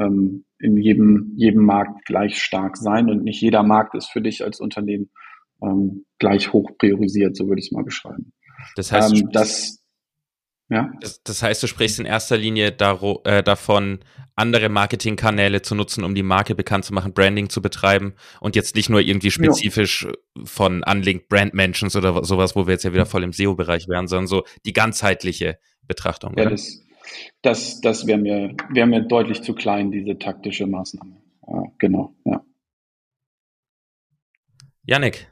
[0.00, 4.44] ähm, in jedem, jedem Markt gleich stark sein und nicht jeder Markt ist für dich
[4.44, 5.10] als Unternehmen
[5.62, 8.32] ähm, gleich hoch priorisiert, so würde ich es mal beschreiben.
[8.76, 9.80] Das heißt, ähm, das,
[10.68, 10.90] ja.
[11.00, 14.00] Das, das, heißt, du sprichst in erster Linie daro, äh, davon,
[14.36, 18.76] andere Marketingkanäle zu nutzen, um die Marke bekannt zu machen, Branding zu betreiben und jetzt
[18.76, 20.44] nicht nur irgendwie spezifisch jo.
[20.44, 24.06] von Unlinked Brand Mentions oder sowas, wo wir jetzt ja wieder voll im SEO-Bereich wären,
[24.06, 26.34] sondern so die ganzheitliche Betrachtung.
[26.38, 26.80] Ja, das,
[27.42, 31.16] das, das wäre mir, wär mir deutlich zu klein, diese taktische Maßnahme.
[31.46, 32.44] Ja, genau, ja.
[34.84, 35.30] Janik,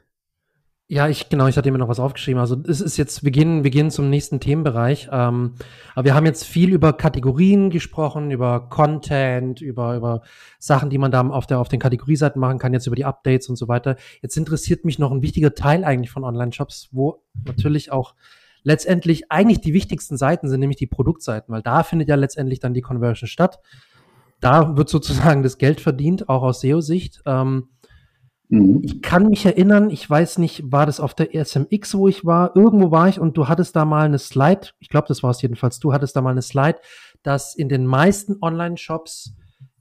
[0.91, 2.41] ja, ich genau, ich hatte mir noch was aufgeschrieben.
[2.41, 5.07] Also es ist jetzt, wir gehen, wir gehen zum nächsten Themenbereich.
[5.11, 5.53] Ähm,
[5.93, 10.23] aber wir haben jetzt viel über Kategorien gesprochen, über Content, über, über
[10.57, 13.49] Sachen, die man da auf, der, auf den Kategorieseiten machen kann, jetzt über die Updates
[13.49, 13.97] und so weiter.
[14.23, 18.15] Jetzt interessiert mich noch ein wichtiger Teil eigentlich von Online-Shops, wo natürlich auch
[18.63, 22.73] letztendlich eigentlich die wichtigsten Seiten sind, nämlich die Produktseiten, weil da findet ja letztendlich dann
[22.73, 23.59] die Conversion statt.
[24.39, 27.21] Da wird sozusagen das Geld verdient, auch aus SEO-Sicht.
[27.25, 27.69] Ähm,
[28.49, 28.81] Mhm.
[28.83, 32.55] Ich kann mich erinnern, ich weiß nicht, war das auf der SMX, wo ich war?
[32.55, 35.41] Irgendwo war ich und du hattest da mal eine Slide, ich glaube, das war es
[35.41, 36.79] jedenfalls, du hattest da mal eine Slide,
[37.23, 39.35] dass in den meisten Online-Shops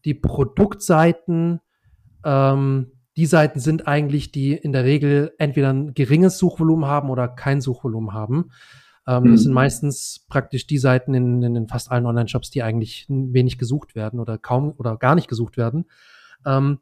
[0.04, 1.60] die Produktseiten
[2.24, 7.26] ähm, die Seiten sind eigentlich, die in der Regel entweder ein geringes Suchvolumen haben oder
[7.26, 8.52] kein Suchvolumen haben.
[9.08, 9.32] Ähm, mhm.
[9.32, 13.58] Das sind meistens praktisch die Seiten in, in, in fast allen Online-Shops, die eigentlich wenig
[13.58, 15.86] gesucht werden oder kaum oder gar nicht gesucht werden.
[16.46, 16.78] Ähm,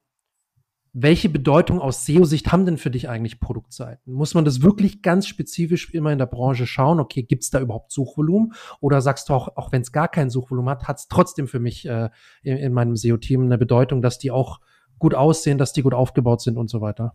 [0.92, 4.12] welche Bedeutung aus SEO-Sicht haben denn für dich eigentlich Produktseiten?
[4.12, 7.00] Muss man das wirklich ganz spezifisch immer in der Branche schauen?
[7.00, 8.52] Okay, gibt es da überhaupt Suchvolumen?
[8.80, 11.60] Oder sagst du auch, auch wenn es gar kein Suchvolumen hat, hat es trotzdem für
[11.60, 12.10] mich äh,
[12.42, 14.60] in, in meinem SEO-Team eine Bedeutung, dass die auch
[14.98, 17.14] gut aussehen, dass die gut aufgebaut sind und so weiter?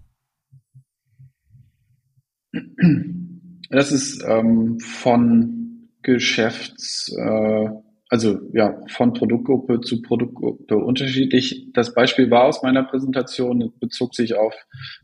[3.70, 7.70] Das ist ähm, von Geschäfts, äh,
[8.10, 11.70] also ja, von Produktgruppe zu Produktgruppe unterschiedlich.
[11.74, 14.54] Das Beispiel war aus meiner Präsentation, bezog sich auf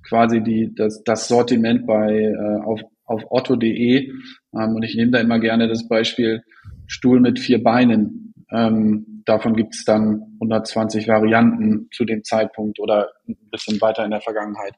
[0.07, 4.09] quasi die, das, das Sortiment bei äh, auf, auf otto.de.
[4.09, 6.43] Ähm, und ich nehme da immer gerne das Beispiel
[6.87, 8.26] Stuhl mit vier Beinen.
[8.51, 14.12] Ähm, davon gibt es dann 120 Varianten zu dem Zeitpunkt oder ein bisschen weiter in
[14.12, 14.73] der Vergangenheit.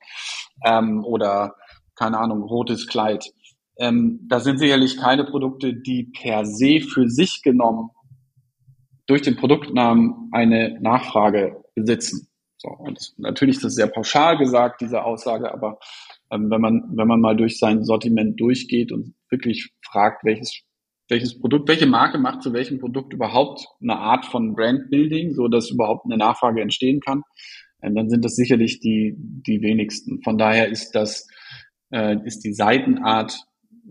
[0.65, 1.55] Ähm, oder
[1.95, 3.25] keine Ahnung, rotes Kleid.
[3.77, 7.91] Ähm, da sind sicherlich keine Produkte, die per se für sich genommen
[9.05, 12.27] durch den Produktnamen eine Nachfrage besitzen.
[12.57, 15.79] So, und natürlich ist das sehr pauschal gesagt, diese Aussage, aber
[16.29, 20.61] ähm, wenn man, wenn man mal durch sein Sortiment durchgeht und wirklich fragt, welches,
[21.09, 25.71] welches Produkt, welche Marke macht zu welchem Produkt überhaupt eine Art von Brandbuilding, so dass
[25.71, 27.23] überhaupt eine Nachfrage entstehen kann,
[27.81, 30.21] äh, dann sind das sicherlich die, die wenigsten.
[30.23, 31.27] Von daher ist das,
[31.91, 33.37] äh, ist die Seitenart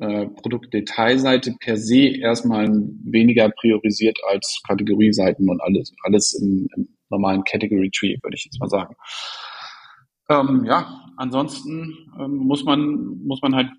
[0.01, 2.69] äh, Produktdetailseite per se erstmal
[3.03, 8.61] weniger priorisiert als Kategorieseiten und alles, alles im, im normalen Category Tree, würde ich jetzt
[8.61, 8.95] mal sagen.
[10.29, 13.71] Ähm, ja, ansonsten ähm, muss man, muss man halt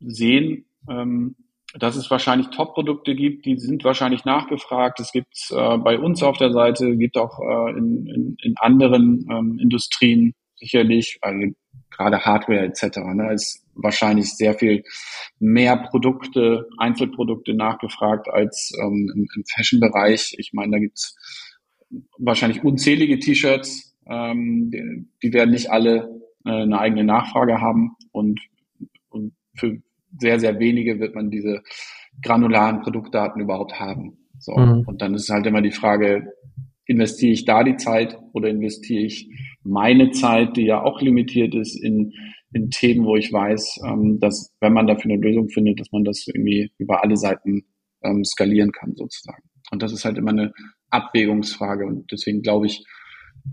[0.00, 1.36] sehen, ähm,
[1.78, 5.00] dass es wahrscheinlich Top-Produkte gibt, die sind wahrscheinlich nachgefragt.
[5.00, 9.26] Es gibt äh, bei uns auf der Seite, gibt auch äh, in, in, in anderen
[9.30, 11.52] ähm, Industrien sicherlich, also
[11.90, 12.98] gerade Hardware etc.
[13.14, 14.84] Ne, ist wahrscheinlich sehr viel
[15.40, 20.36] mehr Produkte, Einzelprodukte nachgefragt als ähm, im, im Fashion-Bereich.
[20.38, 21.16] Ich meine, da gibt's
[22.18, 28.40] wahrscheinlich unzählige T-Shirts, ähm, die, die, werden nicht alle äh, eine eigene Nachfrage haben und,
[29.08, 29.80] und für
[30.18, 31.62] sehr, sehr wenige wird man diese
[32.22, 34.18] granularen Produktdaten überhaupt haben.
[34.38, 34.52] So.
[34.52, 34.84] Mhm.
[34.86, 36.32] Und dann ist halt immer die Frage,
[36.86, 39.28] investiere ich da die Zeit oder investiere ich
[39.62, 42.12] meine Zeit, die ja auch limitiert ist, in,
[42.52, 46.04] in Themen, wo ich weiß, ähm, dass wenn man dafür eine Lösung findet, dass man
[46.04, 47.64] das irgendwie über alle Seiten
[48.02, 49.42] ähm, skalieren kann sozusagen.
[49.70, 50.52] Und das ist halt immer eine
[50.90, 51.86] Abwägungsfrage.
[51.86, 52.84] Und deswegen glaube ich,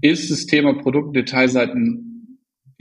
[0.01, 2.10] ist das Thema Produktdetailseiten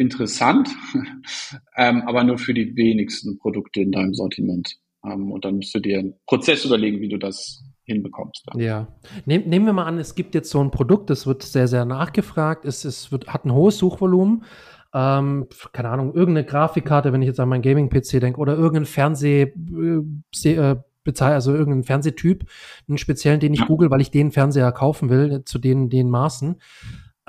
[0.01, 0.69] interessant,
[1.77, 4.77] ähm, aber nur für die wenigsten Produkte in deinem Sortiment.
[5.05, 8.45] Ähm, und dann musst du dir einen Prozess überlegen, wie du das hinbekommst.
[8.47, 8.61] Dann.
[8.61, 8.89] Ja.
[9.27, 11.85] Nehm, nehmen wir mal an, es gibt jetzt so ein Produkt, das wird sehr, sehr
[11.85, 14.45] nachgefragt, es, es wird, hat ein hohes Suchvolumen.
[14.93, 19.43] Ähm, keine Ahnung, irgendeine Grafikkarte, wenn ich jetzt an meinen Gaming-PC denke, oder irgendein Fernseh,
[19.43, 20.77] äh, äh
[21.19, 22.45] also irgendeinen Fernsehtyp,
[22.87, 23.67] einen speziellen, den ich ja.
[23.67, 26.57] google, weil ich den Fernseher kaufen will, zu den, den Maßen.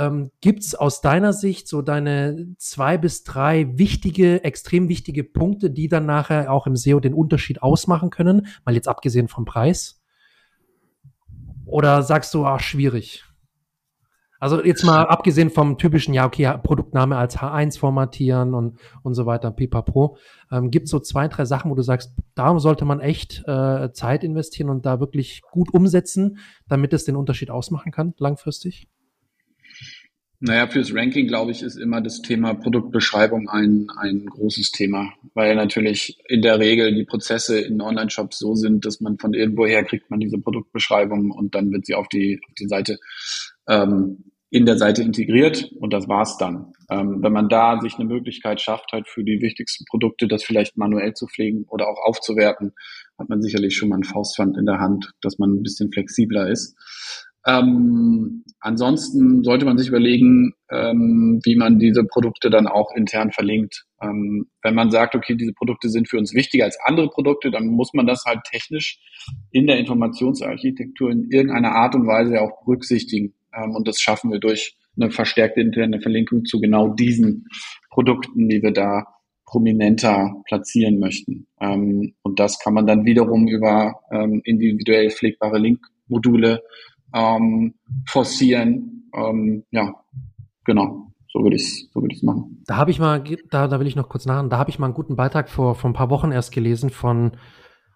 [0.02, 5.70] Ähm, Gibt es aus deiner Sicht so deine zwei bis drei wichtige, extrem wichtige Punkte,
[5.70, 8.48] die dann nachher auch im SEO den Unterschied ausmachen können?
[8.66, 10.02] Mal jetzt abgesehen vom Preis.
[11.66, 13.24] Oder sagst du, ah, schwierig?
[14.40, 19.28] Also jetzt mal abgesehen vom typischen, ja, okay, Produktname als H1 formatieren und, und so
[19.28, 20.18] weiter, pipapo.
[20.52, 23.92] Ähm, Gibt es so zwei, drei Sachen, wo du sagst, da sollte man echt äh,
[23.94, 28.90] Zeit investieren und da wirklich gut umsetzen, damit es den Unterschied ausmachen kann, langfristig?
[30.44, 35.56] Naja, fürs Ranking, glaube ich, ist immer das Thema Produktbeschreibung ein, ein großes Thema, weil
[35.56, 40.10] natürlich in der Regel die Prozesse in Online-Shops so sind, dass man von irgendwoher kriegt
[40.10, 42.98] man diese Produktbeschreibung und dann wird sie auf die, auf die Seite
[43.68, 46.74] ähm, in der Seite integriert und das war's dann.
[46.90, 50.76] Ähm, wenn man da sich eine Möglichkeit schafft, halt für die wichtigsten Produkte das vielleicht
[50.76, 52.74] manuell zu pflegen oder auch aufzuwerten,
[53.20, 56.50] hat man sicherlich schon mal ein Faustpfand in der Hand, dass man ein bisschen flexibler
[56.50, 56.76] ist.
[57.46, 63.86] Ähm, ansonsten sollte man sich überlegen, ähm, wie man diese Produkte dann auch intern verlinkt.
[64.02, 67.68] Ähm, wenn man sagt, okay, diese Produkte sind für uns wichtiger als andere Produkte, dann
[67.68, 69.00] muss man das halt technisch
[69.52, 73.34] in der Informationsarchitektur in irgendeiner Art und Weise auch berücksichtigen.
[73.56, 77.48] Ähm, und das schaffen wir durch eine verstärkte interne Verlinkung zu genau diesen
[77.90, 79.06] Produkten, die wir da
[79.46, 81.48] prominenter platzieren möchten.
[81.60, 86.62] Ähm, und das kann man dann wiederum über ähm, individuell pflegbare Linkmodule
[87.14, 87.76] ähm,
[88.08, 89.10] forcieren.
[89.14, 89.94] Ähm, ja,
[90.66, 91.12] genau.
[91.32, 92.62] So würde ich so würde ich machen.
[92.66, 94.88] Da habe ich mal, da, da will ich noch kurz nachhaken, da habe ich mal
[94.88, 97.38] einen guten Beitrag vor, vor ein paar Wochen erst gelesen von,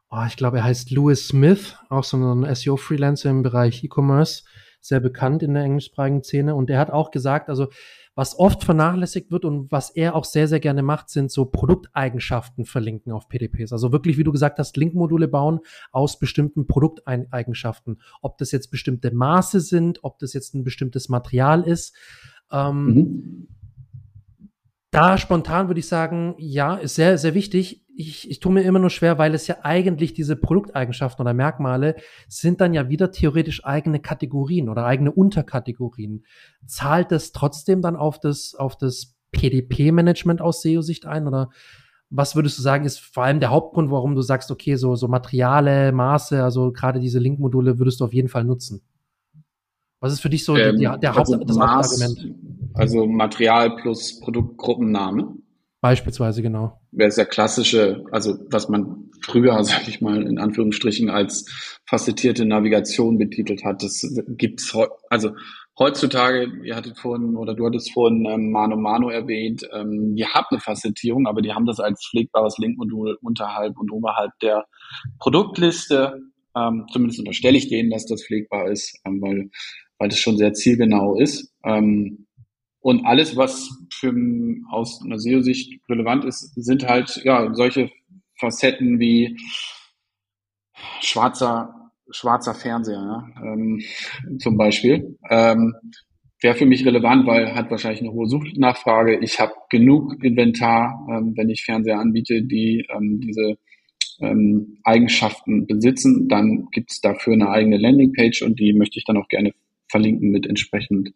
[0.09, 4.43] oh, ich glaube, er heißt Louis Smith, auch so ein SEO-Freelancer im Bereich E-Commerce,
[4.79, 6.55] sehr bekannt in der englischsprachigen Szene.
[6.55, 7.67] Und der hat auch gesagt, also
[8.15, 12.65] was oft vernachlässigt wird und was er auch sehr, sehr gerne macht, sind so Produkteigenschaften
[12.65, 13.73] verlinken auf PDPs.
[13.73, 15.59] Also wirklich, wie du gesagt hast, Linkmodule bauen
[15.91, 18.01] aus bestimmten Produkteigenschaften.
[18.21, 21.93] Ob das jetzt bestimmte Maße sind, ob das jetzt ein bestimmtes Material ist.
[22.51, 23.47] Ähm, mhm.
[24.95, 27.85] Da spontan würde ich sagen, ja, ist sehr, sehr wichtig.
[27.97, 31.97] Ich, ich tue mir immer nur schwer, weil es ja eigentlich diese Produkteigenschaften oder Merkmale
[32.29, 36.23] sind dann ja wieder theoretisch eigene Kategorien oder eigene Unterkategorien.
[36.65, 41.49] Zahlt das trotzdem dann auf das, auf das PDP-Management aus SEO-Sicht ein oder
[42.09, 45.09] was würdest du sagen, ist vor allem der Hauptgrund, warum du sagst, okay, so, so
[45.09, 48.81] Materiale, Maße, also gerade diese Linkmodule würdest du auf jeden Fall nutzen?
[49.99, 52.54] Was ist für dich so ähm, der, der also Haupt, das Maß, Hauptargument?
[52.75, 55.35] Also Material plus Produktgruppenname.
[55.81, 56.79] Beispielsweise, genau.
[56.91, 62.45] Wäre es ja klassische, also was man früher, sag ich mal, in Anführungsstrichen als facettierte
[62.45, 63.83] Navigation betitelt hat.
[63.83, 64.75] Das gibt's
[65.09, 65.31] also
[65.77, 70.47] heutzutage, ihr hattet vorhin, oder du hattest vorhin ähm, Mano Mano erwähnt, ähm, die haben
[70.49, 74.65] eine Facettierung, aber die haben das als pflegbares Linkmodul unterhalb und oberhalb der
[75.19, 76.21] Produktliste.
[76.57, 79.49] Ähm, zumindest unterstelle ich denen, dass das pflegbar ist, ähm, weil
[79.97, 81.53] weil das schon sehr zielgenau ist.
[81.63, 82.27] Ähm,
[82.85, 84.13] und alles, was für
[84.69, 87.89] aus einer SEO-Sicht relevant ist, sind halt ja solche
[88.39, 89.35] Facetten wie
[91.01, 93.81] schwarzer schwarzer Fernseher, ja, ähm,
[94.37, 95.17] zum Beispiel.
[95.31, 95.73] Ähm,
[96.41, 99.17] Wäre für mich relevant, weil hat wahrscheinlich eine hohe Suchnachfrage.
[99.19, 103.57] Ich habe genug Inventar, ähm, wenn ich Fernseher anbiete, die ähm, diese
[104.19, 106.27] ähm, Eigenschaften besitzen.
[106.27, 109.53] Dann gibt es dafür eine eigene Landingpage und die möchte ich dann auch gerne
[109.95, 111.13] verlinken mit entsprechend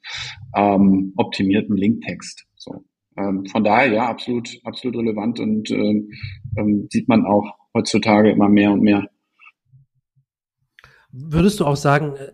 [0.56, 2.46] ähm, optimiertem Linktext.
[2.56, 2.86] So.
[3.18, 6.12] Ähm, von daher ja, absolut, absolut relevant und ähm,
[6.58, 9.10] ähm, sieht man auch heutzutage immer mehr und mehr.
[11.12, 12.32] Würdest du auch sagen, äh,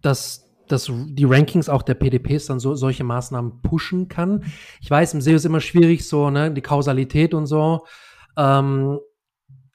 [0.00, 4.44] dass dass die Rankings auch der PDPs dann so solche Maßnahmen pushen kann.
[4.80, 7.84] Ich weiß, im SEO ist immer schwierig, so, ne, die Kausalität und so.
[8.38, 8.98] Ähm,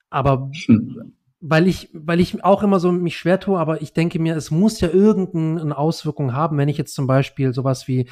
[0.09, 4.19] aber hm weil ich, weil ich auch immer so mich schwer tue, aber ich denke
[4.19, 8.09] mir, es muss ja irgendeine Auswirkung haben, wenn ich jetzt zum Beispiel sowas wie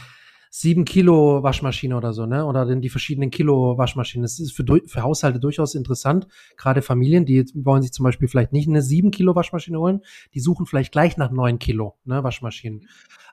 [0.58, 2.46] sieben Kilo Waschmaschine oder so, ne?
[2.46, 4.24] Oder denn die verschiedenen Kilo Waschmaschinen.
[4.24, 6.28] Das ist für, für Haushalte durchaus interessant.
[6.56, 10.00] Gerade Familien, die wollen sich zum Beispiel vielleicht nicht eine sieben Kilo Waschmaschine holen,
[10.34, 12.88] die suchen vielleicht gleich nach neun Kilo ne, Waschmaschinen.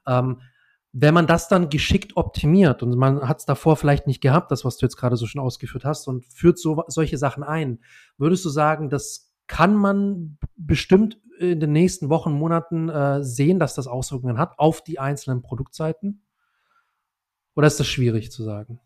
[0.05, 0.41] Ähm,
[0.93, 4.65] wenn man das dann geschickt optimiert und man hat es davor vielleicht nicht gehabt, das,
[4.65, 7.79] was du jetzt gerade so schon ausgeführt hast, und führt so solche Sachen ein,
[8.19, 13.75] würdest du sagen, das kann man bestimmt in den nächsten Wochen, Monaten äh, sehen, dass
[13.75, 16.23] das Auswirkungen hat auf die einzelnen Produktseiten?
[17.55, 18.81] Oder ist das schwierig zu sagen?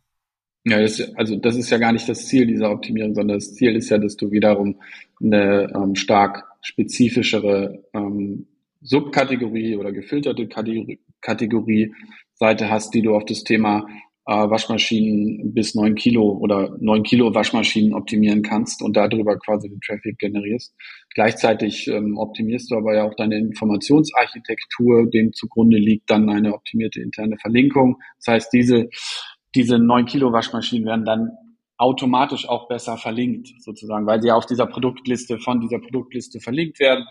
[0.65, 3.77] Ja, das, also das ist ja gar nicht das Ziel dieser Optimierung, sondern das Ziel
[3.77, 4.81] ist ja, dass du wiederum
[5.23, 8.49] eine ähm, stark spezifischere ähm,
[8.83, 10.49] Subkategorie oder gefilterte
[11.21, 11.95] Kategorie
[12.35, 13.87] Seite hast, die du auf das Thema
[14.27, 19.81] äh, Waschmaschinen bis neun Kilo oder neun Kilo Waschmaschinen optimieren kannst und darüber quasi den
[19.81, 20.75] Traffic generierst.
[21.15, 27.01] Gleichzeitig ähm, optimierst du aber ja auch deine Informationsarchitektur, dem zugrunde liegt dann eine optimierte
[27.01, 27.99] interne Verlinkung.
[28.19, 28.89] Das heißt, diese,
[29.55, 31.31] diese neun Kilo Waschmaschinen werden dann
[31.79, 37.07] automatisch auch besser verlinkt, sozusagen, weil sie auf dieser Produktliste von dieser Produktliste verlinkt werden.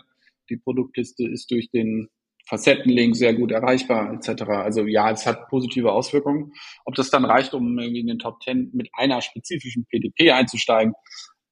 [0.50, 2.08] Die Produktliste ist durch den
[2.48, 4.42] Facettenlink sehr gut erreichbar, etc.
[4.44, 6.52] Also ja, es hat positive Auswirkungen.
[6.84, 10.94] Ob das dann reicht, um irgendwie in den Top 10 mit einer spezifischen PDP einzusteigen,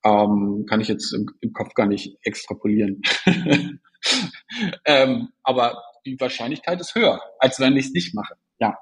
[0.04, 3.02] ähm, kann ich jetzt im, im, Kopf gar nicht extrapolieren.
[4.84, 8.34] ähm, aber die Wahrscheinlichkeit ist höher, als wenn ich es nicht mache.
[8.60, 8.76] Ja.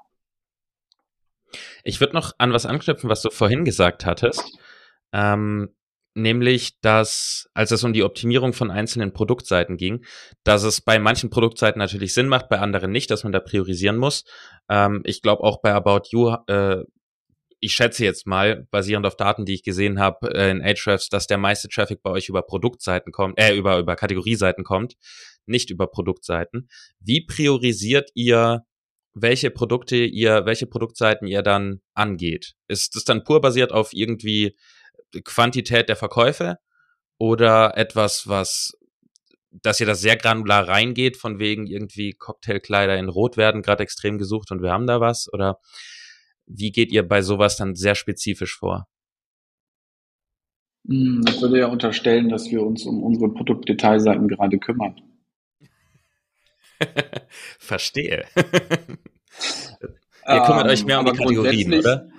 [1.83, 4.57] Ich würde noch an was anknüpfen, was du vorhin gesagt hattest.
[5.13, 5.73] Ähm,
[6.15, 10.05] nämlich, dass, als es um die Optimierung von einzelnen Produktseiten ging,
[10.43, 13.97] dass es bei manchen Produktseiten natürlich Sinn macht, bei anderen nicht, dass man da priorisieren
[13.97, 14.23] muss.
[14.69, 16.83] Ähm, ich glaube auch bei About You, äh,
[17.59, 21.27] ich schätze jetzt mal, basierend auf Daten, die ich gesehen habe äh, in Ahrefs, dass
[21.27, 24.95] der meiste Traffic bei euch über Produktseiten kommt, äh, über, über Kategorieseiten kommt,
[25.45, 26.67] nicht über Produktseiten.
[26.99, 28.65] Wie priorisiert ihr
[29.13, 32.55] welche Produkte ihr, welche Produktseiten ihr dann angeht?
[32.67, 34.55] Ist das dann pur basiert auf irgendwie
[35.23, 36.57] Quantität der Verkäufe
[37.17, 38.77] oder etwas, was,
[39.51, 44.17] dass ihr das sehr granular reingeht, von wegen irgendwie Cocktailkleider in Rot werden gerade extrem
[44.17, 45.31] gesucht und wir haben da was?
[45.31, 45.59] Oder
[46.45, 48.87] wie geht ihr bei sowas dann sehr spezifisch vor?
[50.87, 54.99] Hm, ich würde ja unterstellen, dass wir uns um unsere Produktdetailseiten gerade kümmern.
[57.59, 58.25] Verstehe.
[60.27, 62.09] Ihr kümmert ähm, euch mehr um die Kategorien, oder?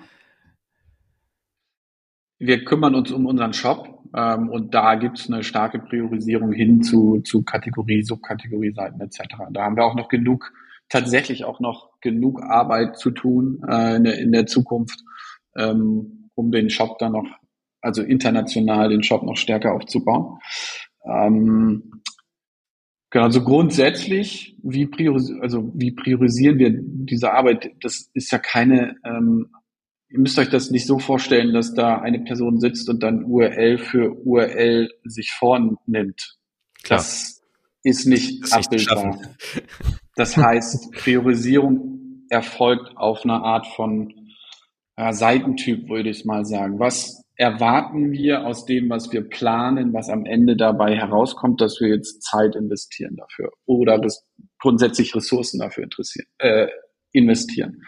[2.37, 6.83] Wir kümmern uns um unseren Shop ähm, und da gibt es eine starke Priorisierung hin
[6.83, 9.19] zu, zu Kategorie, Subkategorie-Seiten etc.
[9.51, 10.51] Da haben wir auch noch genug,
[10.89, 14.99] tatsächlich auch noch genug Arbeit zu tun äh, in, der, in der Zukunft,
[15.55, 17.27] ähm, um den Shop dann noch,
[17.81, 20.39] also international den Shop noch stärker aufzubauen.
[21.05, 22.01] Ähm,
[23.15, 27.71] Genau, also grundsätzlich, wie, prioris also wie priorisieren wir diese Arbeit?
[27.79, 29.51] Das ist ja keine ähm,
[30.09, 33.77] ihr müsst euch das nicht so vorstellen, dass da eine Person sitzt und dann URL
[33.77, 36.37] für URL sich vornimmt.
[36.83, 36.99] Klar.
[36.99, 37.41] Das
[37.83, 39.19] ist nicht das abbildbar.
[40.15, 44.13] das heißt, Priorisierung erfolgt auf einer Art von
[44.95, 46.79] äh, Seitentyp, würde ich mal sagen.
[46.79, 51.89] Was erwarten wir aus dem, was wir planen, was am Ende dabei herauskommt, dass wir
[51.89, 54.01] jetzt Zeit investieren dafür oder
[54.59, 56.67] grundsätzlich Ressourcen dafür interessieren, äh,
[57.11, 57.83] investieren.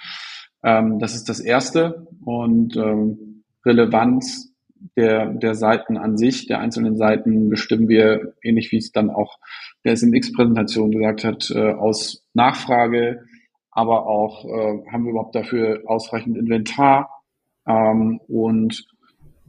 [0.68, 2.08] Ähm, das ist das Erste.
[2.26, 4.54] Und ähm, Relevanz
[4.98, 9.40] der, der Seiten an sich, der einzelnen Seiten bestimmen wir, ähnlich wie es dann auch
[9.86, 13.24] der SMX-Präsentation gesagt hat, äh, aus Nachfrage,
[13.72, 17.10] aber auch äh, haben wir überhaupt dafür ausreichend Inventar
[17.66, 18.86] ähm, und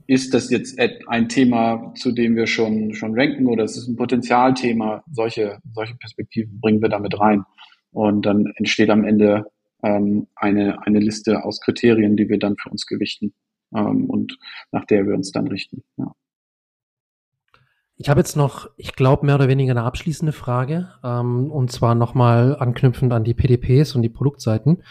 [0.07, 3.97] ist das jetzt ein Thema, zu dem wir schon, schon ranken oder ist es ein
[3.97, 5.03] Potenzialthema?
[5.13, 7.45] Solche, solche Perspektiven bringen wir damit rein.
[7.91, 9.45] Und dann entsteht am Ende
[9.83, 13.35] ähm, eine, eine Liste aus Kriterien, die wir dann für uns gewichten
[13.75, 14.39] ähm, und
[14.73, 15.83] nach der wir uns dann richten.
[15.97, 16.13] Ja.
[18.01, 21.97] Ich habe jetzt noch, ich glaube, mehr oder weniger eine abschließende Frage, ähm, und zwar
[21.97, 24.85] nochmal anknüpfend an die PDPs und die Produktseiten.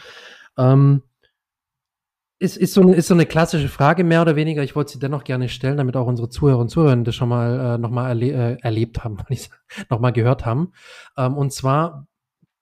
[0.58, 1.04] Ähm,
[2.40, 4.62] ist, ist, so, ist so eine klassische Frage, mehr oder weniger.
[4.62, 7.76] Ich wollte sie dennoch gerne stellen, damit auch unsere Zuhörer und Zuhörer das schon mal
[7.76, 9.18] äh, nochmal erle äh, erlebt haben,
[9.90, 10.74] nochmal gehört haben.
[11.18, 12.08] Ähm, und zwar,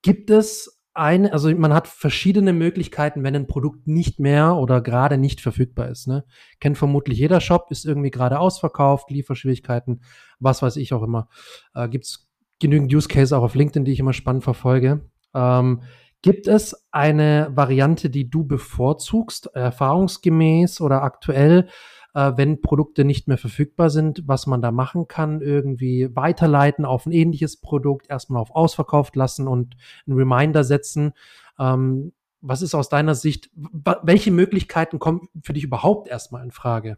[0.03, 5.17] gibt es eine, also man hat verschiedene Möglichkeiten, wenn ein Produkt nicht mehr oder gerade
[5.17, 6.07] nicht verfügbar ist.
[6.07, 6.25] Ne?
[6.59, 10.01] Kennt vermutlich jeder Shop, ist irgendwie gerade ausverkauft, Lieferschwierigkeiten,
[10.39, 11.27] was weiß ich auch immer.
[11.73, 12.29] Äh, Gibt es
[12.59, 15.09] genügend Use Case auch auf LinkedIn, die ich immer spannend verfolge.
[15.33, 15.81] Ähm,
[16.21, 21.67] gibt es eine Variante, die du bevorzugst, erfahrungsgemäß oder aktuell,
[22.15, 27.05] äh, wenn Produkte nicht mehr verfügbar sind, was man da machen kann, irgendwie weiterleiten auf
[27.05, 29.75] ein ähnliches Produkt, erstmal auf ausverkauft lassen und
[30.07, 31.13] einen Reminder setzen.
[31.59, 36.97] Ähm, was ist aus deiner Sicht, welche Möglichkeiten kommen für dich überhaupt erstmal in Frage?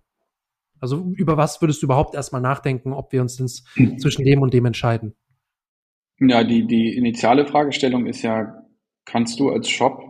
[0.79, 3.97] Also über was würdest du überhaupt erstmal nachdenken, ob wir uns hm.
[3.97, 5.15] zwischen dem und dem entscheiden?
[6.19, 8.63] Ja, die, die initiale Fragestellung ist ja,
[9.05, 10.03] kannst du als Shop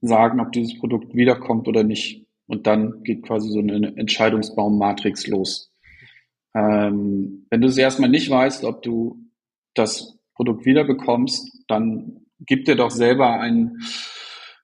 [0.00, 2.26] sagen, ob dieses Produkt wiederkommt oder nicht?
[2.50, 5.72] Und dann geht quasi so eine Entscheidungsbaummatrix los.
[6.52, 9.20] Ähm, wenn du es erstmal nicht weißt, ob du
[9.74, 13.78] das Produkt wiederbekommst, dann gib dir doch selber ein,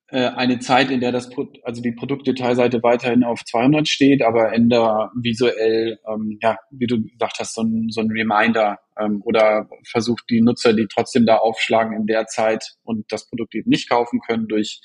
[0.09, 1.31] äh, eine Zeit, in der das,
[1.63, 7.39] also die Produktdetailseite weiterhin auf 200 steht, aber ändere visuell, ähm, ja, wie du gesagt
[7.39, 11.97] hast, so ein, so ein Reminder ähm, oder versucht die Nutzer, die trotzdem da aufschlagen
[11.97, 14.81] in der Zeit und das Produkt eben nicht kaufen können, durch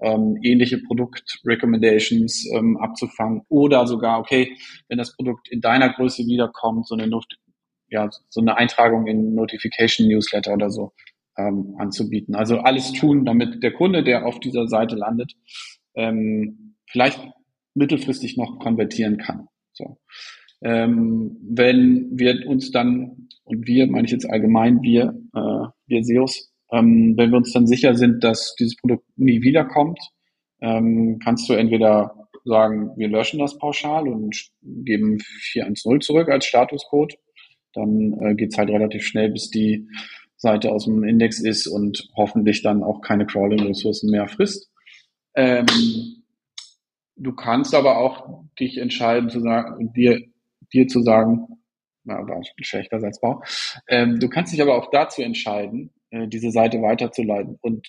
[0.00, 4.56] ähm, ähnliche Produkt-Recommendations ähm, abzufangen oder sogar, okay,
[4.88, 7.26] wenn das Produkt in deiner Größe wiederkommt, so eine, Not
[7.88, 10.92] ja, so eine Eintragung in Notification Newsletter oder so
[11.38, 12.34] ähm, anzubieten.
[12.34, 15.32] Also alles tun, damit der Kunde, der auf dieser Seite landet,
[15.94, 17.20] ähm, vielleicht
[17.74, 19.48] mittelfristig noch konvertieren kann.
[19.72, 19.98] So.
[20.62, 26.52] Ähm, wenn wir uns dann, und wir meine ich jetzt allgemein, wir, äh, wir SEOs,
[26.72, 29.98] ähm, wenn wir uns dann sicher sind, dass dieses Produkt nie wiederkommt,
[30.60, 37.16] ähm, kannst du entweder sagen, wir löschen das pauschal und geben 410 zurück als Statuscode.
[37.74, 39.88] Dann äh, geht's halt relativ schnell, bis die
[40.36, 44.70] Seite aus dem Index ist und hoffentlich dann auch keine Crawling-Ressourcen mehr frisst.
[45.34, 45.66] Ähm,
[47.16, 50.22] du kannst aber auch dich entscheiden zu sagen, dir,
[50.72, 51.46] dir zu sagen,
[52.04, 53.42] na, war ein schlechter Satzbau.
[53.88, 57.58] Ähm, du kannst dich aber auch dazu entscheiden, äh, diese Seite weiterzuleiten.
[57.60, 57.88] Und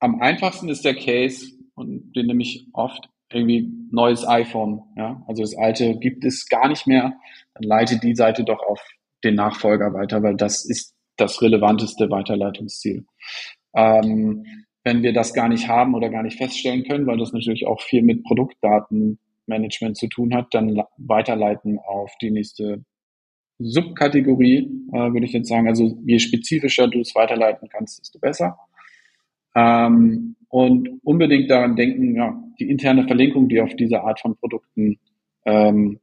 [0.00, 4.82] am einfachsten ist der Case, und den nehme ich oft, irgendwie neues iPhone.
[4.96, 5.22] Ja?
[5.26, 7.14] Also das alte gibt es gar nicht mehr.
[7.54, 8.80] Dann leite die Seite doch auf
[9.24, 13.04] den Nachfolger weiter, weil das ist das relevanteste Weiterleitungsziel.
[13.74, 14.44] Ähm,
[14.84, 17.82] wenn wir das gar nicht haben oder gar nicht feststellen können, weil das natürlich auch
[17.82, 22.84] viel mit Produktdatenmanagement zu tun hat, dann weiterleiten auf die nächste
[23.58, 25.68] Subkategorie, äh, würde ich jetzt sagen.
[25.68, 28.58] Also je spezifischer du es weiterleiten kannst, desto besser.
[29.54, 34.98] Ähm, und unbedingt daran denken, ja, die interne Verlinkung, die auf diese Art von Produkten
[35.44, 36.00] ähm,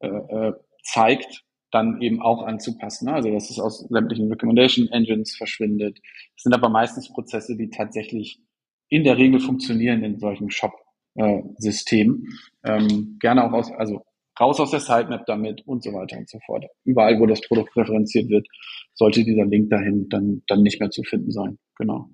[0.00, 0.52] äh, äh
[0.86, 3.08] zeigt, dann eben auch anzupassen.
[3.08, 5.98] Also dass es aus sämtlichen Recommendation Engines verschwindet.
[6.34, 8.40] Das sind aber meistens Prozesse, die tatsächlich
[8.88, 12.28] in der Regel funktionieren in solchen Shop-Systemen.
[12.64, 14.04] Ähm, gerne auch aus, also
[14.40, 16.64] raus aus der Sitemap damit und so weiter und so fort.
[16.84, 18.46] Überall, wo das Produkt referenziert wird,
[18.94, 21.58] sollte dieser Link dahin dann, dann nicht mehr zu finden sein.
[21.76, 22.10] Genau.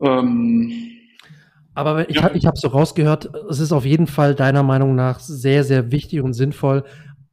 [0.00, 0.92] Ähm,
[1.74, 2.30] aber ich, ja.
[2.34, 6.20] ich habe so rausgehört, es ist auf jeden Fall deiner Meinung nach sehr, sehr wichtig
[6.20, 6.84] und sinnvoll,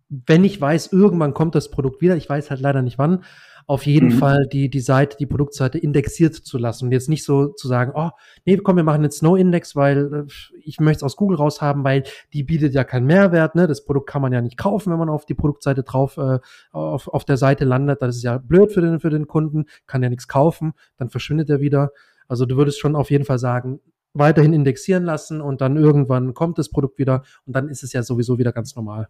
[0.10, 3.24] wenn ich weiß, irgendwann kommt das Produkt wieder, ich weiß halt leider nicht wann,
[3.70, 4.14] auf jeden mhm.
[4.14, 7.92] Fall die, die Seite, die Produktseite indexiert zu lassen und jetzt nicht so zu sagen,
[7.94, 8.10] oh,
[8.44, 12.02] nee, komm, wir machen jetzt No-Index, weil äh, ich möchte es aus Google raushaben, weil
[12.34, 13.68] die bietet ja keinen Mehrwert, ne?
[13.68, 16.40] Das Produkt kann man ja nicht kaufen, wenn man auf die Produktseite drauf, äh,
[16.72, 18.02] auf, auf der Seite landet.
[18.02, 21.52] Das ist ja blöd für den, für den Kunden, kann ja nichts kaufen, dann verschwindet
[21.52, 21.92] er wieder.
[22.28, 23.82] Also du würdest schon auf jeden Fall sagen,
[24.14, 28.02] weiterhin indexieren lassen und dann irgendwann kommt das Produkt wieder und dann ist es ja
[28.02, 29.10] sowieso wieder ganz normal.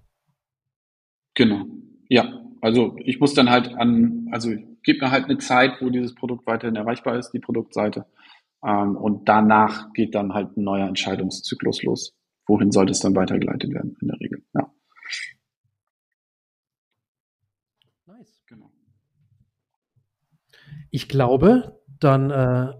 [1.33, 1.63] Genau.
[2.09, 4.51] Ja, also ich muss dann halt an, also
[4.83, 8.05] gib mir halt eine Zeit, wo dieses Produkt weiterhin erreichbar ist, die Produktseite.
[8.63, 12.15] Ähm, und danach geht dann halt ein neuer Entscheidungszyklus los.
[12.47, 14.43] Wohin sollte es dann weitergeleitet werden in der Regel?
[14.53, 14.73] Ja.
[18.07, 18.43] Nice.
[18.47, 18.71] Genau.
[20.91, 22.73] Ich glaube, dann äh,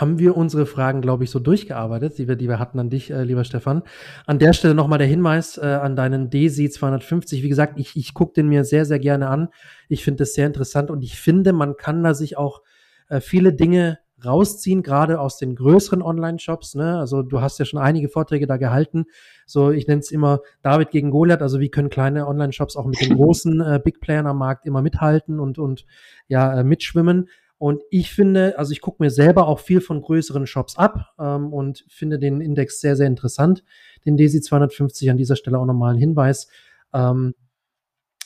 [0.00, 3.10] haben wir unsere Fragen, glaube ich, so durchgearbeitet, die wir, die wir hatten an dich,
[3.10, 3.82] äh, lieber Stefan.
[4.26, 7.42] An der Stelle nochmal der Hinweis äh, an deinen DESI 250.
[7.42, 9.48] Wie gesagt, ich, ich gucke den mir sehr, sehr gerne an.
[9.88, 12.62] Ich finde das sehr interessant und ich finde, man kann da sich auch
[13.08, 16.74] äh, viele Dinge rausziehen, gerade aus den größeren Online-Shops.
[16.74, 16.98] Ne?
[16.98, 19.06] Also du hast ja schon einige Vorträge da gehalten.
[19.46, 21.42] So, ich nenne es immer David gegen Goliath.
[21.42, 24.82] Also wie können kleine Online-Shops auch mit den großen äh, Big Playern am Markt immer
[24.82, 25.84] mithalten und, und
[26.28, 27.28] ja, äh, mitschwimmen.
[27.58, 31.52] Und ich finde, also ich gucke mir selber auch viel von größeren Shops ab ähm,
[31.52, 33.64] und finde den Index sehr, sehr interessant.
[34.04, 36.48] Den DESI 250 an dieser Stelle auch nochmal ein Hinweis.
[36.92, 37.34] Ähm,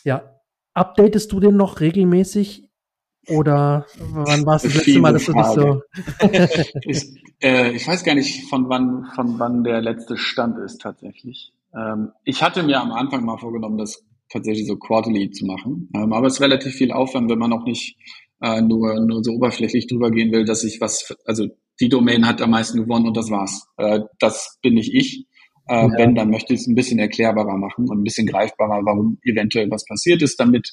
[0.04, 0.40] ja,
[0.74, 2.64] updatest du den noch regelmäßig?
[3.28, 5.82] Oder wann war es das letzte Mal, dass du dich so.
[6.82, 11.52] ich, äh, ich weiß gar nicht, von wann, von wann der letzte Stand ist tatsächlich.
[11.74, 15.90] Ähm, ich hatte mir am Anfang mal vorgenommen, das tatsächlich so quarterly zu machen.
[15.94, 17.98] Ähm, aber es ist relativ viel Aufwand, wenn man auch nicht
[18.40, 21.46] äh, nur, nur so oberflächlich drüber gehen will, dass ich was, also
[21.80, 23.66] die Domain hat am meisten gewonnen und das war's.
[23.76, 25.26] Äh, das bin nicht ich.
[25.68, 25.92] Äh, ja.
[25.96, 29.70] Wenn, dann möchte ich es ein bisschen erklärbarer machen und ein bisschen greifbarer, warum eventuell
[29.70, 30.70] was passiert ist, damit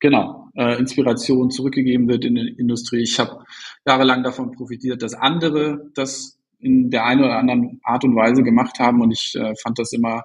[0.00, 3.02] genau äh, Inspiration zurückgegeben wird in die Industrie.
[3.02, 3.44] Ich habe
[3.86, 8.78] jahrelang davon profitiert, dass andere das in der einen oder anderen Art und Weise gemacht
[8.78, 10.22] haben und ich äh, fand das immer